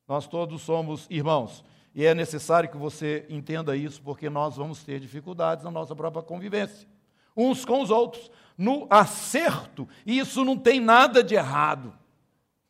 Nós 0.08 0.26
todos 0.26 0.62
somos 0.62 1.06
irmãos. 1.10 1.64
E 1.94 2.04
é 2.04 2.14
necessário 2.14 2.68
que 2.68 2.76
você 2.76 3.24
entenda 3.28 3.76
isso, 3.76 4.02
porque 4.02 4.28
nós 4.28 4.56
vamos 4.56 4.84
ter 4.84 5.00
dificuldades 5.00 5.64
na 5.64 5.70
nossa 5.70 5.96
própria 5.96 6.22
convivência, 6.22 6.86
uns 7.34 7.64
com 7.64 7.80
os 7.80 7.90
outros, 7.90 8.30
no 8.56 8.86
acerto. 8.90 9.88
E 10.04 10.18
isso 10.18 10.44
não 10.44 10.58
tem 10.58 10.78
nada 10.78 11.24
de 11.24 11.34
errado. 11.34 11.94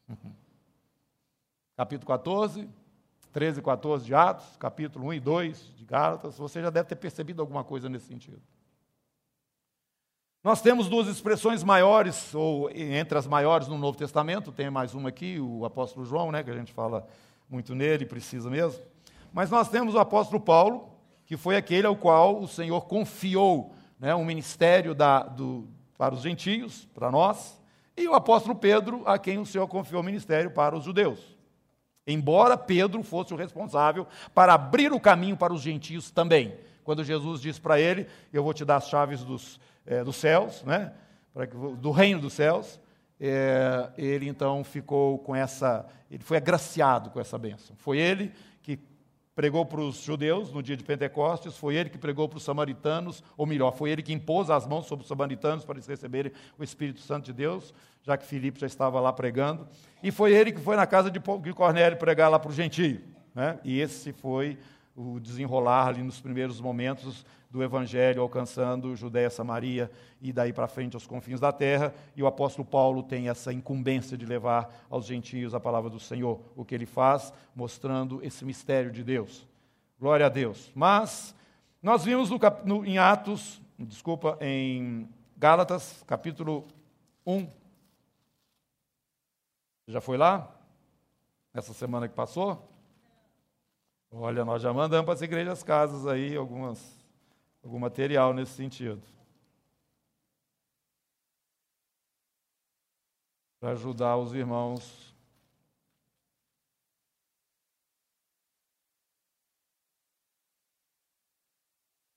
Capítulo 1.76 2.06
14, 2.06 2.68
13 3.32 3.60
e 3.60 3.62
14 3.62 4.06
de 4.06 4.14
Atos, 4.14 4.56
capítulo 4.56 5.08
1 5.08 5.12
e 5.12 5.20
2 5.20 5.72
de 5.76 5.84
Gálatas, 5.84 6.38
você 6.38 6.62
já 6.62 6.70
deve 6.70 6.88
ter 6.88 6.96
percebido 6.96 7.42
alguma 7.42 7.62
coisa 7.62 7.86
nesse 7.86 8.06
sentido. 8.06 8.40
Nós 10.42 10.62
temos 10.62 10.88
duas 10.88 11.06
expressões 11.06 11.62
maiores, 11.62 12.34
ou 12.34 12.70
entre 12.70 13.18
as 13.18 13.26
maiores 13.26 13.68
no 13.68 13.76
Novo 13.76 13.98
Testamento, 13.98 14.52
tem 14.52 14.70
mais 14.70 14.94
uma 14.94 15.10
aqui, 15.10 15.38
o 15.38 15.66
apóstolo 15.66 16.06
João, 16.06 16.32
né, 16.32 16.42
que 16.42 16.50
a 16.50 16.54
gente 16.54 16.72
fala 16.72 17.06
muito 17.48 17.74
nele, 17.74 18.04
precisa 18.06 18.50
mesmo. 18.50 18.82
Mas 19.32 19.50
nós 19.50 19.68
temos 19.68 19.94
o 19.94 19.98
apóstolo 19.98 20.40
Paulo, 20.40 20.88
que 21.24 21.36
foi 21.36 21.56
aquele 21.56 21.86
ao 21.86 21.96
qual 21.96 22.40
o 22.40 22.48
Senhor 22.48 22.82
confiou 22.86 23.74
né, 23.98 24.14
ministério 24.16 24.94
da, 24.94 25.22
do, 25.22 25.68
para 25.98 26.14
os 26.14 26.22
gentios, 26.22 26.86
para 26.94 27.10
nós, 27.10 27.60
e 27.96 28.06
o 28.06 28.14
apóstolo 28.14 28.54
Pedro, 28.54 29.02
a 29.06 29.18
quem 29.18 29.38
o 29.38 29.46
Senhor 29.46 29.66
confiou 29.66 30.02
o 30.02 30.04
ministério 30.04 30.50
para 30.50 30.76
os 30.76 30.84
judeus. 30.84 31.36
Embora 32.06 32.56
Pedro 32.56 33.02
fosse 33.02 33.34
o 33.34 33.36
responsável 33.36 34.06
para 34.34 34.54
abrir 34.54 34.92
o 34.92 35.00
caminho 35.00 35.36
para 35.36 35.52
os 35.52 35.62
gentios 35.62 36.10
também. 36.10 36.54
Quando 36.84 37.02
Jesus 37.02 37.40
disse 37.40 37.60
para 37.60 37.80
ele: 37.80 38.06
Eu 38.32 38.44
vou 38.44 38.54
te 38.54 38.64
dar 38.64 38.76
as 38.76 38.88
chaves 38.88 39.24
dos, 39.24 39.58
é, 39.84 40.04
dos 40.04 40.16
céus, 40.16 40.62
né? 40.62 40.92
do 41.78 41.90
reino 41.90 42.20
dos 42.20 42.32
céus, 42.32 42.80
é, 43.20 43.90
ele 43.96 44.28
então 44.28 44.62
ficou 44.62 45.18
com 45.18 45.34
essa. 45.34 45.86
Ele 46.10 46.22
foi 46.22 46.36
agraciado 46.36 47.10
com 47.10 47.20
essa 47.20 47.38
bênção. 47.38 47.74
Foi 47.76 47.98
ele 47.98 48.32
que 48.62 48.78
pregou 49.34 49.66
para 49.66 49.80
os 49.80 50.02
judeus 50.02 50.50
no 50.50 50.62
dia 50.62 50.76
de 50.76 50.84
Pentecostes, 50.84 51.56
foi 51.56 51.74
ele 51.76 51.90
que 51.90 51.98
pregou 51.98 52.28
para 52.28 52.38
os 52.38 52.42
samaritanos, 52.42 53.22
ou 53.36 53.44
melhor, 53.44 53.72
foi 53.72 53.90
ele 53.90 54.02
que 54.02 54.12
impôs 54.12 54.48
as 54.48 54.66
mãos 54.66 54.86
sobre 54.86 55.02
os 55.02 55.08
samaritanos 55.08 55.64
para 55.64 55.74
eles 55.74 55.86
receberem 55.86 56.32
o 56.58 56.64
Espírito 56.64 57.00
Santo 57.00 57.26
de 57.26 57.34
Deus, 57.34 57.74
já 58.02 58.16
que 58.16 58.24
Filipe 58.24 58.58
já 58.58 58.66
estava 58.66 58.98
lá 58.98 59.12
pregando, 59.12 59.68
e 60.02 60.10
foi 60.10 60.32
ele 60.32 60.52
que 60.52 60.60
foi 60.60 60.74
na 60.74 60.86
casa 60.86 61.10
de 61.10 61.20
Cornélio 61.52 61.98
pregar 61.98 62.30
lá 62.30 62.38
para 62.38 62.50
o 62.50 62.54
gentio. 62.54 63.02
Né? 63.34 63.58
E 63.62 63.78
esse 63.78 64.12
foi 64.14 64.56
o 64.96 65.20
desenrolar 65.20 65.88
ali 65.88 66.02
nos 66.02 66.18
primeiros 66.18 66.58
momentos 66.58 67.26
do 67.56 67.64
Evangelho, 67.64 68.20
alcançando 68.20 68.94
Judéia, 68.94 69.30
Samaria 69.30 69.90
e 70.20 70.30
daí 70.30 70.52
para 70.52 70.68
frente 70.68 70.94
aos 70.94 71.06
confins 71.06 71.40
da 71.40 71.50
terra. 71.50 71.94
E 72.14 72.22
o 72.22 72.26
apóstolo 72.26 72.68
Paulo 72.68 73.02
tem 73.02 73.30
essa 73.30 73.50
incumbência 73.50 74.14
de 74.14 74.26
levar 74.26 74.84
aos 74.90 75.06
gentios 75.06 75.54
a 75.54 75.60
palavra 75.60 75.88
do 75.88 75.98
Senhor, 75.98 76.38
o 76.54 76.66
que 76.66 76.74
ele 76.74 76.84
faz, 76.84 77.32
mostrando 77.54 78.22
esse 78.22 78.44
mistério 78.44 78.90
de 78.92 79.02
Deus. 79.02 79.46
Glória 79.98 80.26
a 80.26 80.28
Deus. 80.28 80.70
Mas 80.74 81.34
nós 81.82 82.04
vimos 82.04 82.28
no, 82.28 82.38
no, 82.66 82.84
em 82.84 82.98
Atos, 82.98 83.58
desculpa, 83.78 84.36
em 84.38 85.08
Gálatas, 85.34 86.04
capítulo 86.06 86.68
1. 87.26 87.48
Já 89.88 90.02
foi 90.02 90.18
lá? 90.18 90.54
Essa 91.54 91.72
semana 91.72 92.06
que 92.06 92.14
passou? 92.14 92.70
Olha, 94.10 94.44
nós 94.44 94.60
já 94.60 94.74
mandamos 94.74 95.06
para 95.06 95.14
as 95.14 95.22
igrejas 95.22 95.62
casas 95.62 96.06
aí 96.06 96.36
algumas, 96.36 96.95
algum 97.66 97.80
material 97.80 98.32
nesse 98.32 98.52
sentido. 98.52 99.02
Para 103.58 103.72
ajudar 103.72 104.16
os 104.16 104.32
irmãos. 104.32 105.12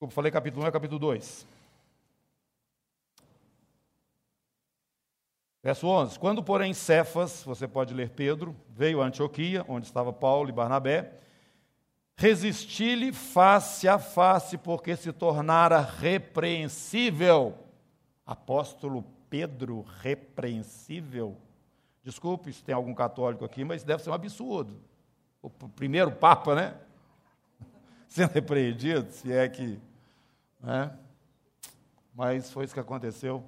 Eu 0.00 0.08
falei 0.08 0.30
capítulo 0.30 0.64
1 0.64 0.68
é 0.68 0.70
capítulo 0.70 1.00
2. 1.00 1.46
Verso 5.62 5.88
11: 5.88 6.18
Quando, 6.18 6.44
porém, 6.44 6.72
Cefas, 6.72 7.42
você 7.42 7.66
pode 7.66 7.92
ler 7.92 8.10
Pedro, 8.10 8.56
veio 8.68 9.02
a 9.02 9.06
Antioquia, 9.06 9.64
onde 9.68 9.86
estava 9.86 10.12
Paulo 10.12 10.48
e 10.48 10.52
Barnabé, 10.52 11.20
Resisti-lhe 12.20 13.14
face 13.14 13.88
a 13.88 13.98
face, 13.98 14.58
porque 14.58 14.94
se 14.94 15.10
tornara 15.10 15.80
repreensível. 15.80 17.56
Apóstolo 18.26 19.02
Pedro, 19.30 19.86
repreensível. 20.02 21.34
Desculpe 22.02 22.52
se 22.52 22.62
tem 22.62 22.74
algum 22.74 22.94
católico 22.94 23.42
aqui, 23.42 23.64
mas 23.64 23.84
deve 23.84 24.02
ser 24.02 24.10
um 24.10 24.12
absurdo. 24.12 24.78
O 25.40 25.48
primeiro 25.48 26.12
Papa, 26.12 26.54
né? 26.54 26.74
Sendo 28.06 28.32
repreendido, 28.32 29.10
se 29.10 29.32
é 29.32 29.48
que. 29.48 29.80
Né? 30.60 30.94
Mas 32.14 32.52
foi 32.52 32.66
isso 32.66 32.74
que 32.74 32.80
aconteceu. 32.80 33.42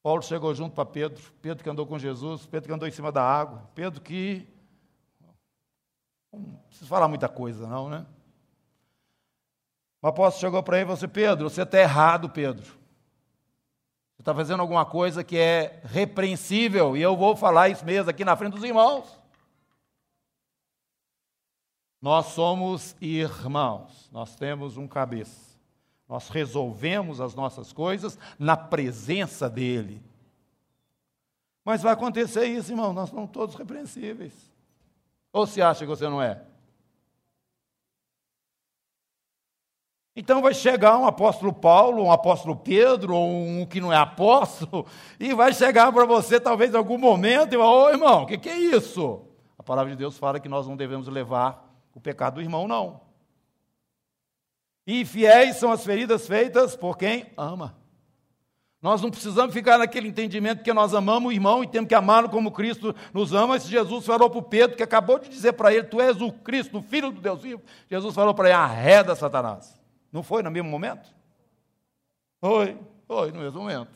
Paulo 0.00 0.22
chegou 0.22 0.54
junto 0.54 0.76
para 0.76 0.86
Pedro, 0.86 1.20
Pedro 1.42 1.64
que 1.64 1.70
andou 1.70 1.88
com 1.88 1.98
Jesus, 1.98 2.46
Pedro 2.46 2.68
que 2.68 2.72
andou 2.72 2.86
em 2.86 2.92
cima 2.92 3.10
da 3.10 3.24
água, 3.24 3.68
Pedro 3.74 4.00
que 4.00 4.53
não 6.38 6.56
preciso 6.68 6.88
falar 6.88 7.08
muita 7.08 7.28
coisa, 7.28 7.66
não, 7.66 7.88
né? 7.88 8.06
O 10.00 10.06
apóstolo 10.06 10.40
chegou 10.40 10.62
para 10.62 10.76
ele 10.76 10.84
e 10.84 10.86
falou 10.86 10.98
assim: 10.98 11.08
Pedro, 11.08 11.48
você 11.48 11.62
está 11.62 11.78
errado, 11.78 12.28
Pedro. 12.28 12.64
Você 12.64 14.20
está 14.20 14.34
fazendo 14.34 14.60
alguma 14.60 14.84
coisa 14.84 15.24
que 15.24 15.36
é 15.38 15.80
repreensível, 15.84 16.96
e 16.96 17.02
eu 17.02 17.16
vou 17.16 17.34
falar 17.34 17.70
isso 17.70 17.84
mesmo 17.84 18.10
aqui 18.10 18.24
na 18.24 18.36
frente 18.36 18.52
dos 18.54 18.64
irmãos. 18.64 19.20
Nós 22.00 22.26
somos 22.26 22.94
irmãos, 23.00 24.10
nós 24.12 24.36
temos 24.36 24.76
um 24.76 24.86
cabeça. 24.86 25.58
Nós 26.06 26.28
resolvemos 26.28 27.18
as 27.18 27.34
nossas 27.34 27.72
coisas 27.72 28.18
na 28.38 28.58
presença 28.58 29.48
dele. 29.48 30.02
Mas 31.64 31.82
vai 31.82 31.94
acontecer 31.94 32.44
isso, 32.44 32.72
irmão, 32.72 32.92
nós 32.92 33.08
somos 33.08 33.30
todos 33.30 33.54
repreensíveis. 33.54 34.53
Ou 35.34 35.48
se 35.48 35.60
acha 35.60 35.80
que 35.80 35.90
você 35.90 36.08
não 36.08 36.22
é? 36.22 36.40
Então 40.14 40.40
vai 40.40 40.54
chegar 40.54 40.96
um 40.96 41.06
apóstolo 41.06 41.52
Paulo, 41.52 42.04
um 42.04 42.12
apóstolo 42.12 42.54
Pedro, 42.54 43.16
ou 43.16 43.28
um 43.28 43.66
que 43.66 43.80
não 43.80 43.92
é 43.92 43.96
apóstolo, 43.96 44.86
e 45.18 45.34
vai 45.34 45.52
chegar 45.52 45.92
para 45.92 46.04
você 46.04 46.38
talvez 46.38 46.72
em 46.72 46.76
algum 46.76 46.96
momento 46.96 47.52
e 47.52 47.58
falar, 47.58 47.72
ô 47.72 47.90
irmão, 47.90 48.22
o 48.22 48.26
que, 48.26 48.38
que 48.38 48.48
é 48.48 48.56
isso? 48.56 49.26
A 49.58 49.62
palavra 49.64 49.90
de 49.90 49.98
Deus 49.98 50.16
fala 50.16 50.38
que 50.38 50.48
nós 50.48 50.68
não 50.68 50.76
devemos 50.76 51.08
levar 51.08 51.68
o 51.92 52.00
pecado 52.00 52.34
do 52.34 52.40
irmão, 52.40 52.68
não. 52.68 53.00
E 54.86 55.04
fiéis 55.04 55.56
são 55.56 55.72
as 55.72 55.84
feridas 55.84 56.28
feitas 56.28 56.76
por 56.76 56.96
quem 56.96 57.32
ama. 57.36 57.76
Nós 58.84 59.00
não 59.00 59.10
precisamos 59.10 59.54
ficar 59.54 59.78
naquele 59.78 60.08
entendimento 60.08 60.62
que 60.62 60.70
nós 60.70 60.92
amamos 60.92 61.30
o 61.30 61.32
irmão 61.32 61.64
e 61.64 61.66
temos 61.66 61.88
que 61.88 61.94
amá-lo 61.94 62.28
como 62.28 62.52
Cristo 62.52 62.94
nos 63.14 63.32
ama. 63.32 63.56
Esse 63.56 63.66
Jesus 63.66 64.04
falou 64.04 64.28
para 64.28 64.38
o 64.38 64.42
Pedro, 64.42 64.76
que 64.76 64.82
acabou 64.82 65.18
de 65.18 65.30
dizer 65.30 65.54
para 65.54 65.72
ele: 65.72 65.84
Tu 65.84 66.02
és 66.02 66.20
o 66.20 66.30
Cristo, 66.30 66.76
o 66.76 66.82
Filho 66.82 67.10
do 67.10 67.18
Deus 67.18 67.40
vivo. 67.40 67.62
Jesus 67.88 68.14
falou 68.14 68.34
para 68.34 68.50
ele: 68.50 68.58
Arreda 68.58 69.16
Satanás. 69.16 69.80
Não 70.12 70.22
foi 70.22 70.42
no 70.42 70.50
mesmo 70.50 70.68
momento? 70.68 71.08
Foi, 72.42 72.76
foi 73.08 73.32
no 73.32 73.40
mesmo 73.40 73.62
momento. 73.62 73.90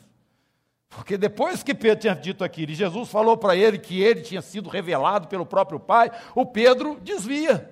Porque 0.89 1.19
depois 1.19 1.61
que 1.61 1.75
Pedro 1.75 1.99
tinha 1.99 2.15
dito 2.15 2.43
aquilo, 2.43 2.71
e 2.71 2.75
Jesus 2.75 3.09
falou 3.09 3.37
para 3.37 3.55
ele 3.55 3.77
que 3.77 4.01
ele 4.01 4.21
tinha 4.21 4.41
sido 4.41 4.71
revelado 4.71 5.27
pelo 5.27 5.45
próprio 5.45 5.79
Pai, 5.79 6.09
o 6.33 6.47
Pedro 6.47 6.99
desvia. 6.99 7.71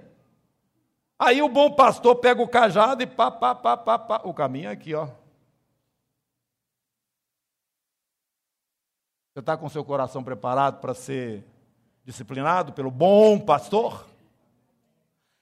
Aí 1.18 1.42
o 1.42 1.50
bom 1.50 1.72
pastor 1.72 2.18
pega 2.18 2.44
o 2.44 2.48
cajado 2.48 3.02
e 3.02 3.08
pá, 3.08 3.32
pá, 3.32 3.56
pá, 3.56 3.76
pá, 3.76 3.98
pá. 3.98 4.22
O 4.24 4.36
caminho 4.36 4.70
é 4.70 4.72
aqui, 4.72 4.94
ó. 4.94 5.08
Você 9.38 9.42
está 9.42 9.56
com 9.56 9.70
seu 9.70 9.86
coração 9.86 10.24
preparado 10.24 10.82
para 10.82 10.96
ser 10.96 11.46
disciplinado 12.04 12.74
pelo 12.74 12.90
bom 12.90 13.40
pastor? 13.40 14.08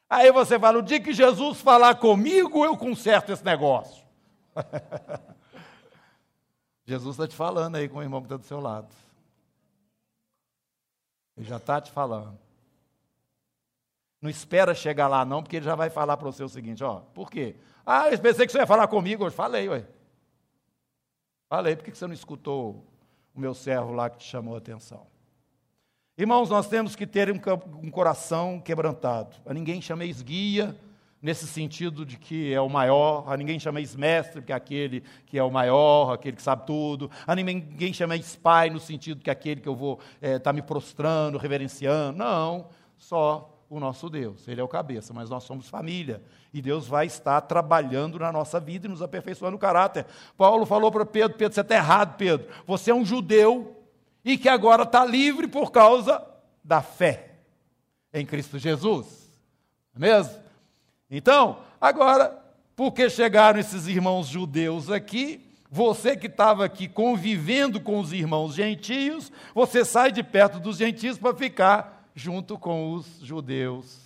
Aí 0.09 0.29
você 0.33 0.59
fala: 0.59 0.79
o 0.79 0.81
dia 0.81 0.99
que 0.99 1.13
Jesus 1.13 1.61
falar 1.61 1.95
comigo, 1.95 2.65
eu 2.65 2.75
conserto 2.75 3.31
esse 3.31 3.45
negócio. 3.45 4.05
Jesus 6.83 7.15
está 7.15 7.25
te 7.25 7.33
falando 7.33 7.77
aí 7.77 7.87
com 7.87 7.99
o 7.99 8.03
irmão 8.03 8.19
que 8.19 8.25
está 8.25 8.35
do 8.35 8.43
seu 8.43 8.59
lado. 8.59 8.93
Ele 11.37 11.47
já 11.47 11.55
está 11.55 11.79
te 11.79 11.89
falando. 11.89 12.37
Não 14.21 14.29
espera 14.29 14.75
chegar 14.75 15.07
lá, 15.07 15.23
não, 15.23 15.41
porque 15.41 15.55
ele 15.55 15.65
já 15.65 15.75
vai 15.75 15.89
falar 15.89 16.17
para 16.17 16.29
você 16.29 16.43
o 16.43 16.49
seguinte: 16.49 16.83
ó, 16.83 16.99
por 16.99 17.31
quê? 17.31 17.55
Ah, 17.85 18.11
eu 18.11 18.19
pensei 18.19 18.45
que 18.45 18.51
você 18.51 18.57
ia 18.57 18.67
falar 18.67 18.89
comigo 18.89 19.23
hoje. 19.23 19.37
Falei, 19.37 19.69
ué. 19.69 19.87
Falei, 21.47 21.77
por 21.77 21.85
que 21.85 21.95
você 21.95 22.05
não 22.05 22.13
escutou 22.13 22.85
o 23.35 23.39
meu 23.39 23.53
servo 23.53 23.91
lá 23.91 24.09
que 24.09 24.17
te 24.17 24.25
chamou 24.25 24.55
a 24.55 24.57
atenção. 24.57 25.05
Irmãos, 26.17 26.49
nós 26.49 26.67
temos 26.67 26.95
que 26.95 27.05
ter 27.05 27.29
um, 27.29 27.39
um 27.83 27.91
coração 27.91 28.61
quebrantado. 28.61 29.35
A 29.45 29.53
ninguém 29.53 29.81
chameis 29.81 30.21
guia, 30.21 30.73
nesse 31.21 31.45
sentido 31.45 32.05
de 32.05 32.17
que 32.17 32.53
é 32.53 32.61
o 32.61 32.69
maior, 32.69 33.25
a 33.27 33.35
ninguém 33.35 33.59
chameis 33.59 33.95
mestre, 33.95 34.41
que 34.41 34.53
é 34.53 34.55
aquele 34.55 35.03
que 35.25 35.37
é 35.37 35.43
o 35.43 35.51
maior, 35.51 36.13
aquele 36.13 36.37
que 36.37 36.41
sabe 36.41 36.65
tudo, 36.65 37.11
a 37.27 37.35
ninguém 37.35 37.91
chameis 37.91 38.35
pai, 38.35 38.69
no 38.69 38.79
sentido 38.79 39.21
que 39.21 39.29
é 39.29 39.33
aquele 39.33 39.59
que 39.59 39.67
eu 39.67 39.75
vou 39.75 39.99
estar 40.21 40.27
é, 40.27 40.39
tá 40.39 40.53
me 40.53 40.61
prostrando, 40.61 41.37
reverenciando. 41.37 42.17
Não, 42.17 42.69
só 42.97 43.54
o 43.69 43.79
nosso 43.79 44.09
Deus. 44.09 44.47
Ele 44.47 44.61
é 44.61 44.63
o 44.63 44.67
cabeça, 44.67 45.13
mas 45.13 45.29
nós 45.29 45.43
somos 45.43 45.67
família. 45.67 46.21
E 46.53 46.61
Deus 46.61 46.87
vai 46.87 47.05
estar 47.05 47.41
trabalhando 47.41 48.19
na 48.19 48.31
nossa 48.31 48.59
vida 48.59 48.87
e 48.87 48.89
nos 48.89 49.01
aperfeiçoando 49.01 49.55
o 49.55 49.59
caráter. 49.59 50.05
Paulo 50.37 50.65
falou 50.65 50.91
para 50.91 51.05
Pedro: 51.05 51.37
Pedro, 51.37 51.53
você 51.53 51.61
está 51.61 51.75
errado, 51.75 52.15
Pedro. 52.17 52.47
Você 52.65 52.91
é 52.91 52.95
um 52.95 53.05
judeu 53.05 53.75
e 54.23 54.37
que 54.37 54.49
agora 54.49 54.83
está 54.83 55.05
livre 55.05 55.47
por 55.47 55.71
causa 55.71 56.25
da 56.63 56.81
fé 56.81 57.35
em 58.13 58.25
Cristo 58.25 58.57
Jesus. 58.57 59.29
Não 59.95 60.07
é 60.07 60.11
mesmo? 60.11 60.39
Então, 61.09 61.59
agora, 61.79 62.43
porque 62.75 63.09
chegaram 63.09 63.59
esses 63.59 63.87
irmãos 63.87 64.27
judeus 64.27 64.89
aqui, 64.89 65.45
Você 65.75 66.15
que 66.15 66.27
estava 66.27 66.63
aqui 66.63 66.87
convivendo 66.87 67.81
com 67.81 67.99
os 67.99 68.13
irmãos 68.13 68.53
gentios, 68.53 69.29
você 69.53 69.83
sai 69.83 70.09
de 70.09 70.23
perto 70.23 70.57
dos 70.57 70.77
gentios 70.77 71.17
para 71.17 71.35
ficar 71.35 71.94
junto 72.15 72.57
com 72.57 72.93
os 72.93 73.19
judeus. 73.19 73.99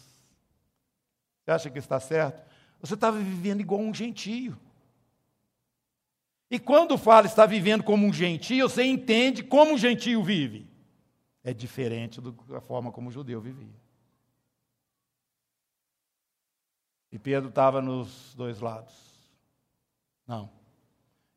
Você 1.43 1.52
acha 1.52 1.69
que 1.69 1.80
está 1.80 2.00
certo? 2.00 2.45
Você 2.82 2.95
estava 2.95 3.17
vivendo 3.17 3.62
igual 3.62 3.80
um 3.80 3.93
gentio. 3.93 4.58
E 6.52 6.60
quando 6.60 6.98
fala 6.98 7.28
está 7.28 7.45
vivendo 7.45 7.84
como 7.84 8.06
um 8.06 8.12
gentio, 8.12 8.67
você 8.67 8.84
entende 8.84 9.43
como 9.43 9.74
um 9.74 9.78
gentio 9.78 10.24
vive. 10.24 10.67
É 11.43 11.54
diferente 11.54 12.19
da 12.19 12.60
forma 12.60 12.91
como 12.91 13.10
o 13.10 13.12
judeu 13.12 13.39
vivia. 13.39 13.80
E 17.12 17.19
Pedro 17.19 17.50
estava 17.50 17.82
nos 17.82 18.34
dois 18.36 18.60
lados. 18.60 18.93
Não 20.28 20.60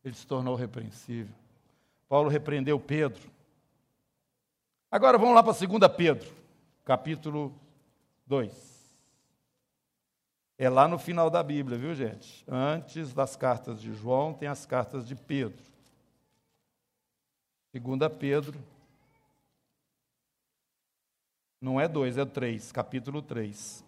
ele 0.04 0.14
se 0.14 0.26
tornou 0.26 0.54
repreensível. 0.54 1.34
Paulo 2.08 2.28
repreendeu 2.28 2.78
Pedro. 2.78 3.30
Agora 4.90 5.16
vamos 5.16 5.34
lá 5.34 5.42
para 5.42 5.52
2 5.52 5.96
Pedro, 5.96 6.28
capítulo 6.84 7.54
2. 8.26 8.72
É 10.58 10.68
lá 10.68 10.86
no 10.86 10.98
final 10.98 11.28
da 11.28 11.42
Bíblia, 11.42 11.78
viu, 11.78 11.94
gente? 11.94 12.44
Antes 12.48 13.12
das 13.12 13.34
cartas 13.36 13.80
de 13.80 13.92
João, 13.92 14.32
tem 14.32 14.48
as 14.48 14.64
cartas 14.64 15.06
de 15.06 15.14
Pedro. 15.14 15.62
2 17.72 18.12
Pedro. 18.18 18.58
Não 21.60 21.80
é 21.80 21.88
2, 21.88 22.18
é 22.18 22.24
3, 22.24 22.72
capítulo 22.72 23.22
3. 23.22 23.84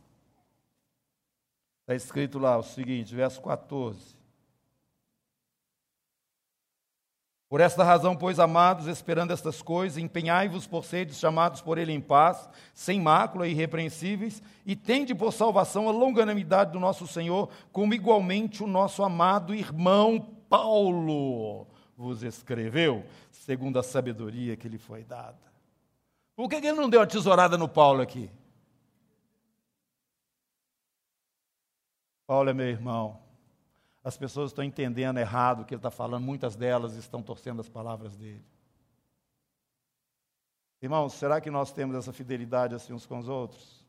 Está 1.80 1.94
escrito 1.94 2.38
lá 2.38 2.56
o 2.56 2.62
seguinte, 2.62 3.14
verso 3.14 3.42
14. 3.42 4.23
Por 7.54 7.60
esta 7.60 7.84
razão, 7.84 8.16
pois, 8.16 8.40
amados, 8.40 8.88
esperando 8.88 9.30
estas 9.30 9.62
coisas, 9.62 9.96
empenhai-vos 9.96 10.66
por 10.66 10.84
seres 10.84 11.16
chamados 11.16 11.60
por 11.60 11.78
ele 11.78 11.92
em 11.92 12.00
paz, 12.00 12.48
sem 12.74 13.00
mácula 13.00 13.46
e 13.46 13.52
irrepreensíveis, 13.52 14.42
e 14.66 14.74
tende 14.74 15.14
por 15.14 15.32
salvação 15.32 15.88
a 15.88 15.92
longanimidade 15.92 16.72
do 16.72 16.80
nosso 16.80 17.06
Senhor, 17.06 17.48
como 17.70 17.94
igualmente 17.94 18.64
o 18.64 18.66
nosso 18.66 19.04
amado 19.04 19.54
irmão 19.54 20.34
Paulo 20.48 21.68
vos 21.96 22.24
escreveu, 22.24 23.04
segundo 23.30 23.78
a 23.78 23.84
sabedoria 23.84 24.56
que 24.56 24.68
lhe 24.68 24.76
foi 24.76 25.04
dada. 25.04 25.38
Por 26.34 26.48
que 26.48 26.56
ele 26.56 26.72
não 26.72 26.90
deu 26.90 26.98
uma 26.98 27.06
tesourada 27.06 27.56
no 27.56 27.68
Paulo 27.68 28.02
aqui? 28.02 28.28
Paulo 32.26 32.50
é 32.50 32.52
meu 32.52 32.66
irmão, 32.66 33.23
as 34.04 34.18
pessoas 34.18 34.50
estão 34.50 34.62
entendendo 34.62 35.18
errado 35.18 35.62
o 35.62 35.64
que 35.64 35.72
ele 35.72 35.78
está 35.78 35.90
falando, 35.90 36.22
muitas 36.22 36.54
delas 36.54 36.94
estão 36.94 37.22
torcendo 37.22 37.60
as 37.60 37.70
palavras 37.70 38.14
dele. 38.14 38.44
Irmãos, 40.82 41.14
será 41.14 41.40
que 41.40 41.50
nós 41.50 41.72
temos 41.72 41.96
essa 41.96 42.12
fidelidade 42.12 42.74
assim 42.74 42.92
uns 42.92 43.06
com 43.06 43.18
os 43.18 43.30
outros? 43.30 43.82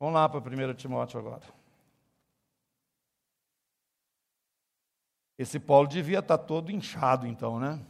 Vamos 0.00 0.14
lá 0.14 0.26
para 0.26 0.40
1 0.40 0.74
Timóteo 0.74 1.20
agora. 1.20 1.42
Esse 5.36 5.60
Paulo 5.60 5.86
devia 5.86 6.20
estar 6.20 6.38
todo 6.38 6.72
inchado, 6.72 7.26
então, 7.26 7.60
né? 7.60 7.84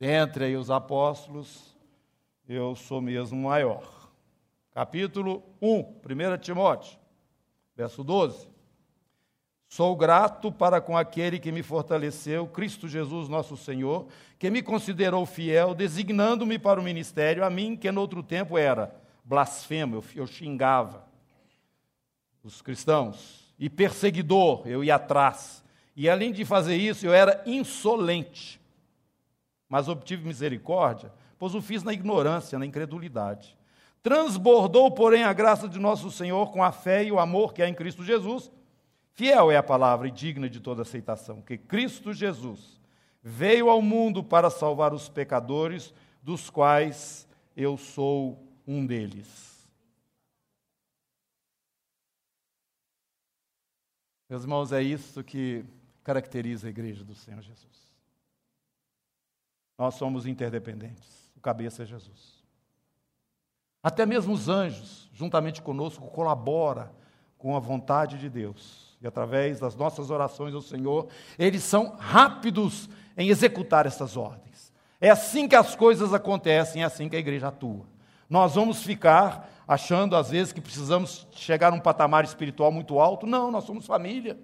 Dentre 0.00 0.46
aí 0.46 0.56
os 0.56 0.70
apóstolos, 0.70 1.76
eu 2.48 2.74
sou 2.74 3.00
mesmo 3.00 3.40
maior. 3.44 4.10
Capítulo 4.72 5.44
1, 5.62 5.78
1 5.78 6.38
Timóteo, 6.40 6.98
verso 7.76 8.02
12. 8.02 8.49
Sou 9.70 9.94
grato 9.94 10.50
para 10.50 10.80
com 10.80 10.96
aquele 10.96 11.38
que 11.38 11.52
me 11.52 11.62
fortaleceu, 11.62 12.44
Cristo 12.48 12.88
Jesus, 12.88 13.28
nosso 13.28 13.56
Senhor, 13.56 14.08
que 14.36 14.50
me 14.50 14.62
considerou 14.62 15.24
fiel, 15.24 15.76
designando-me 15.76 16.58
para 16.58 16.80
o 16.80 16.82
ministério, 16.82 17.44
a 17.44 17.48
mim 17.48 17.76
que 17.76 17.92
no 17.92 18.00
outro 18.00 18.20
tempo 18.20 18.58
era 18.58 18.92
blasfemo, 19.22 19.94
eu, 19.94 20.04
eu 20.22 20.26
xingava 20.26 21.06
os 22.42 22.60
cristãos, 22.60 23.54
e 23.60 23.70
perseguidor, 23.70 24.66
eu 24.66 24.82
ia 24.82 24.96
atrás. 24.96 25.62
E 25.94 26.10
além 26.10 26.32
de 26.32 26.44
fazer 26.44 26.74
isso, 26.74 27.06
eu 27.06 27.14
era 27.14 27.40
insolente. 27.46 28.60
Mas 29.68 29.86
obtive 29.86 30.26
misericórdia, 30.26 31.12
pois 31.38 31.54
o 31.54 31.62
fiz 31.62 31.84
na 31.84 31.92
ignorância, 31.92 32.58
na 32.58 32.66
incredulidade. 32.66 33.56
Transbordou, 34.02 34.90
porém, 34.90 35.22
a 35.22 35.32
graça 35.32 35.68
de 35.68 35.78
nosso 35.78 36.10
Senhor 36.10 36.50
com 36.50 36.60
a 36.60 36.72
fé 36.72 37.04
e 37.04 37.12
o 37.12 37.20
amor 37.20 37.54
que 37.54 37.62
há 37.62 37.68
em 37.68 37.74
Cristo 37.74 38.02
Jesus 38.02 38.50
Fiel 39.20 39.50
é 39.50 39.56
a 39.58 39.62
palavra 39.62 40.08
e 40.08 40.10
digna 40.10 40.48
de 40.48 40.60
toda 40.60 40.80
aceitação, 40.80 41.42
que 41.42 41.58
Cristo 41.58 42.10
Jesus 42.10 42.80
veio 43.22 43.68
ao 43.68 43.82
mundo 43.82 44.24
para 44.24 44.48
salvar 44.48 44.94
os 44.94 45.10
pecadores, 45.10 45.92
dos 46.22 46.48
quais 46.48 47.28
eu 47.54 47.76
sou 47.76 48.42
um 48.66 48.86
deles. 48.86 49.70
Meus 54.26 54.40
irmãos, 54.40 54.72
é 54.72 54.82
isso 54.82 55.22
que 55.22 55.66
caracteriza 56.02 56.68
a 56.68 56.70
igreja 56.70 57.04
do 57.04 57.14
Senhor 57.14 57.42
Jesus. 57.42 57.92
Nós 59.76 59.96
somos 59.96 60.24
interdependentes, 60.24 61.30
o 61.36 61.40
cabeça 61.40 61.82
é 61.82 61.86
Jesus. 61.86 62.42
Até 63.82 64.06
mesmo 64.06 64.32
os 64.32 64.48
anjos, 64.48 65.10
juntamente 65.12 65.60
conosco, 65.60 66.08
colaboram 66.08 66.90
com 67.36 67.54
a 67.54 67.60
vontade 67.60 68.18
de 68.18 68.30
Deus 68.30 68.89
e 69.02 69.06
através 69.06 69.58
das 69.58 69.74
nossas 69.74 70.10
orações 70.10 70.54
ao 70.54 70.60
Senhor, 70.60 71.08
eles 71.38 71.62
são 71.62 71.96
rápidos 71.98 72.88
em 73.16 73.28
executar 73.28 73.86
essas 73.86 74.16
ordens. 74.16 74.72
É 75.00 75.08
assim 75.08 75.48
que 75.48 75.56
as 75.56 75.74
coisas 75.74 76.12
acontecem, 76.12 76.82
é 76.82 76.84
assim 76.84 77.08
que 77.08 77.16
a 77.16 77.20
igreja 77.20 77.48
atua. 77.48 77.86
Nós 78.28 78.54
vamos 78.54 78.82
ficar 78.82 79.50
achando 79.66 80.16
às 80.16 80.30
vezes 80.30 80.52
que 80.52 80.60
precisamos 80.60 81.26
chegar 81.32 81.72
a 81.72 81.76
um 81.76 81.80
patamar 81.80 82.24
espiritual 82.24 82.70
muito 82.70 82.98
alto. 82.98 83.26
Não, 83.26 83.50
nós 83.50 83.64
somos 83.64 83.86
família. 83.86 84.38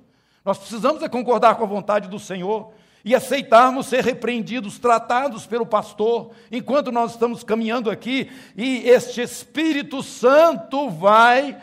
Nós 0.44 0.56
precisamos 0.56 1.02
é 1.02 1.08
concordar 1.08 1.56
com 1.56 1.64
a 1.64 1.66
vontade 1.66 2.08
do 2.08 2.18
Senhor 2.18 2.72
e 3.04 3.14
aceitarmos 3.14 3.86
ser 3.86 4.02
repreendidos, 4.02 4.78
tratados 4.78 5.46
pelo 5.46 5.66
pastor, 5.66 6.30
enquanto 6.50 6.90
nós 6.90 7.12
estamos 7.12 7.44
caminhando 7.44 7.88
aqui, 7.88 8.28
e 8.56 8.88
este 8.88 9.20
Espírito 9.20 10.02
Santo 10.02 10.90
vai, 10.90 11.56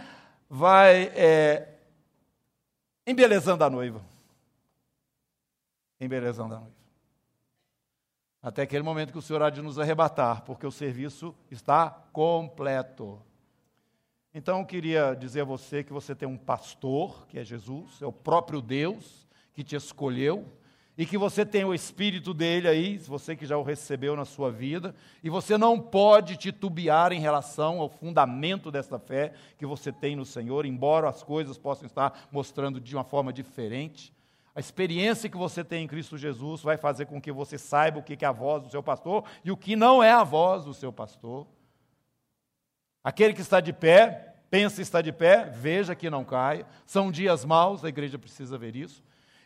vai 0.49 1.11
é, 1.15 1.72
embelezando 3.05 3.63
a 3.63 3.69
noiva. 3.69 4.01
Embelezando 5.99 6.55
a 6.55 6.59
noiva. 6.59 6.83
Até 8.41 8.63
aquele 8.63 8.83
momento 8.83 9.11
que 9.11 9.17
o 9.17 9.21
Senhor 9.21 9.41
há 9.41 9.49
de 9.49 9.61
nos 9.61 9.79
arrebatar, 9.79 10.43
porque 10.43 10.67
o 10.67 10.71
serviço 10.71 11.33
está 11.49 11.89
completo. 12.11 13.21
Então 14.33 14.59
eu 14.59 14.65
queria 14.65 15.13
dizer 15.13 15.41
a 15.41 15.45
você 15.45 15.83
que 15.83 15.93
você 15.93 16.13
tem 16.13 16.27
um 16.27 16.37
pastor, 16.37 17.25
que 17.27 17.39
é 17.39 17.43
Jesus, 17.43 18.01
é 18.01 18.05
o 18.05 18.11
próprio 18.11 18.61
Deus 18.61 19.27
que 19.53 19.63
te 19.63 19.75
escolheu, 19.75 20.45
e 20.97 21.05
que 21.05 21.17
você 21.17 21.43
tem 21.43 21.65
o 21.65 21.73
Espírito 21.73 22.33
dele 22.33 22.67
aí, 22.67 22.97
você 22.99 23.35
que 23.35 23.47
já 23.47 23.57
o 23.57 23.63
recebeu 23.63 24.15
na 24.15 24.25
sua 24.25 24.51
vida, 24.51 24.93
e 25.23 25.29
você 25.29 25.57
não 25.57 25.79
pode 25.79 26.37
titubear 26.37 27.11
em 27.11 27.19
relação 27.19 27.79
ao 27.79 27.89
fundamento 27.89 28.69
dessa 28.69 28.99
fé 28.99 29.33
que 29.57 29.65
você 29.65 29.91
tem 29.91 30.15
no 30.15 30.25
Senhor, 30.25 30.65
embora 30.65 31.09
as 31.09 31.23
coisas 31.23 31.57
possam 31.57 31.87
estar 31.87 32.27
mostrando 32.31 32.79
de 32.79 32.95
uma 32.95 33.03
forma 33.03 33.33
diferente. 33.33 34.13
A 34.53 34.59
experiência 34.59 35.27
que 35.27 35.37
você 35.37 35.63
tem 35.63 35.83
em 35.83 35.87
Cristo 35.87 36.15
Jesus 36.15 36.61
vai 36.61 36.77
fazer 36.77 37.07
com 37.07 37.19
que 37.19 37.31
você 37.31 37.57
saiba 37.57 37.97
o 37.97 38.03
que 38.03 38.23
é 38.23 38.27
a 38.27 38.31
voz 38.31 38.61
do 38.61 38.69
seu 38.69 38.83
pastor 38.83 39.23
e 39.43 39.51
o 39.51 39.57
que 39.57 39.75
não 39.75 40.03
é 40.03 40.11
a 40.11 40.23
voz 40.23 40.63
do 40.63 40.75
seu 40.75 40.93
pastor. 40.93 41.47
Aquele 43.03 43.33
que 43.33 43.41
está 43.41 43.59
de 43.59 43.73
pé, 43.73 44.35
pensa 44.51 44.79
estar 44.79 45.01
de 45.01 45.11
pé, 45.11 45.49
veja 45.49 45.95
que 45.95 46.07
não 46.07 46.23
caia. 46.23 46.67
São 46.85 47.11
dias 47.11 47.43
maus, 47.43 47.83
a 47.83 47.89
igreja 47.89 48.19
precisa 48.19 48.59
ver 48.59 48.75
isso 48.75 49.03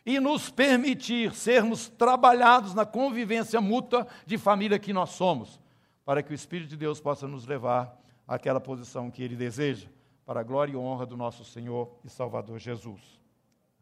e 0.08 0.18
nos 0.18 0.48
permitir 0.48 1.34
sermos 1.34 1.86
trabalhados 1.86 2.72
na 2.72 2.86
convivência 2.86 3.60
mútua 3.60 4.06
de 4.24 4.38
família 4.38 4.78
que 4.78 4.90
nós 4.90 5.10
somos, 5.10 5.60
para 6.02 6.22
que 6.22 6.32
o 6.32 6.34
Espírito 6.34 6.70
de 6.70 6.78
Deus 6.78 6.98
possa 6.98 7.28
nos 7.28 7.44
levar 7.44 7.94
àquela 8.26 8.58
posição 8.58 9.10
que 9.10 9.22
Ele 9.22 9.36
deseja, 9.36 9.86
para 10.24 10.40
a 10.40 10.42
glória 10.42 10.72
e 10.72 10.76
honra 10.76 11.04
do 11.04 11.14
nosso 11.14 11.44
Senhor 11.44 11.94
e 12.02 12.08
Salvador 12.08 12.58
Jesus. 12.58 13.20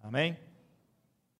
Amém? 0.03 0.37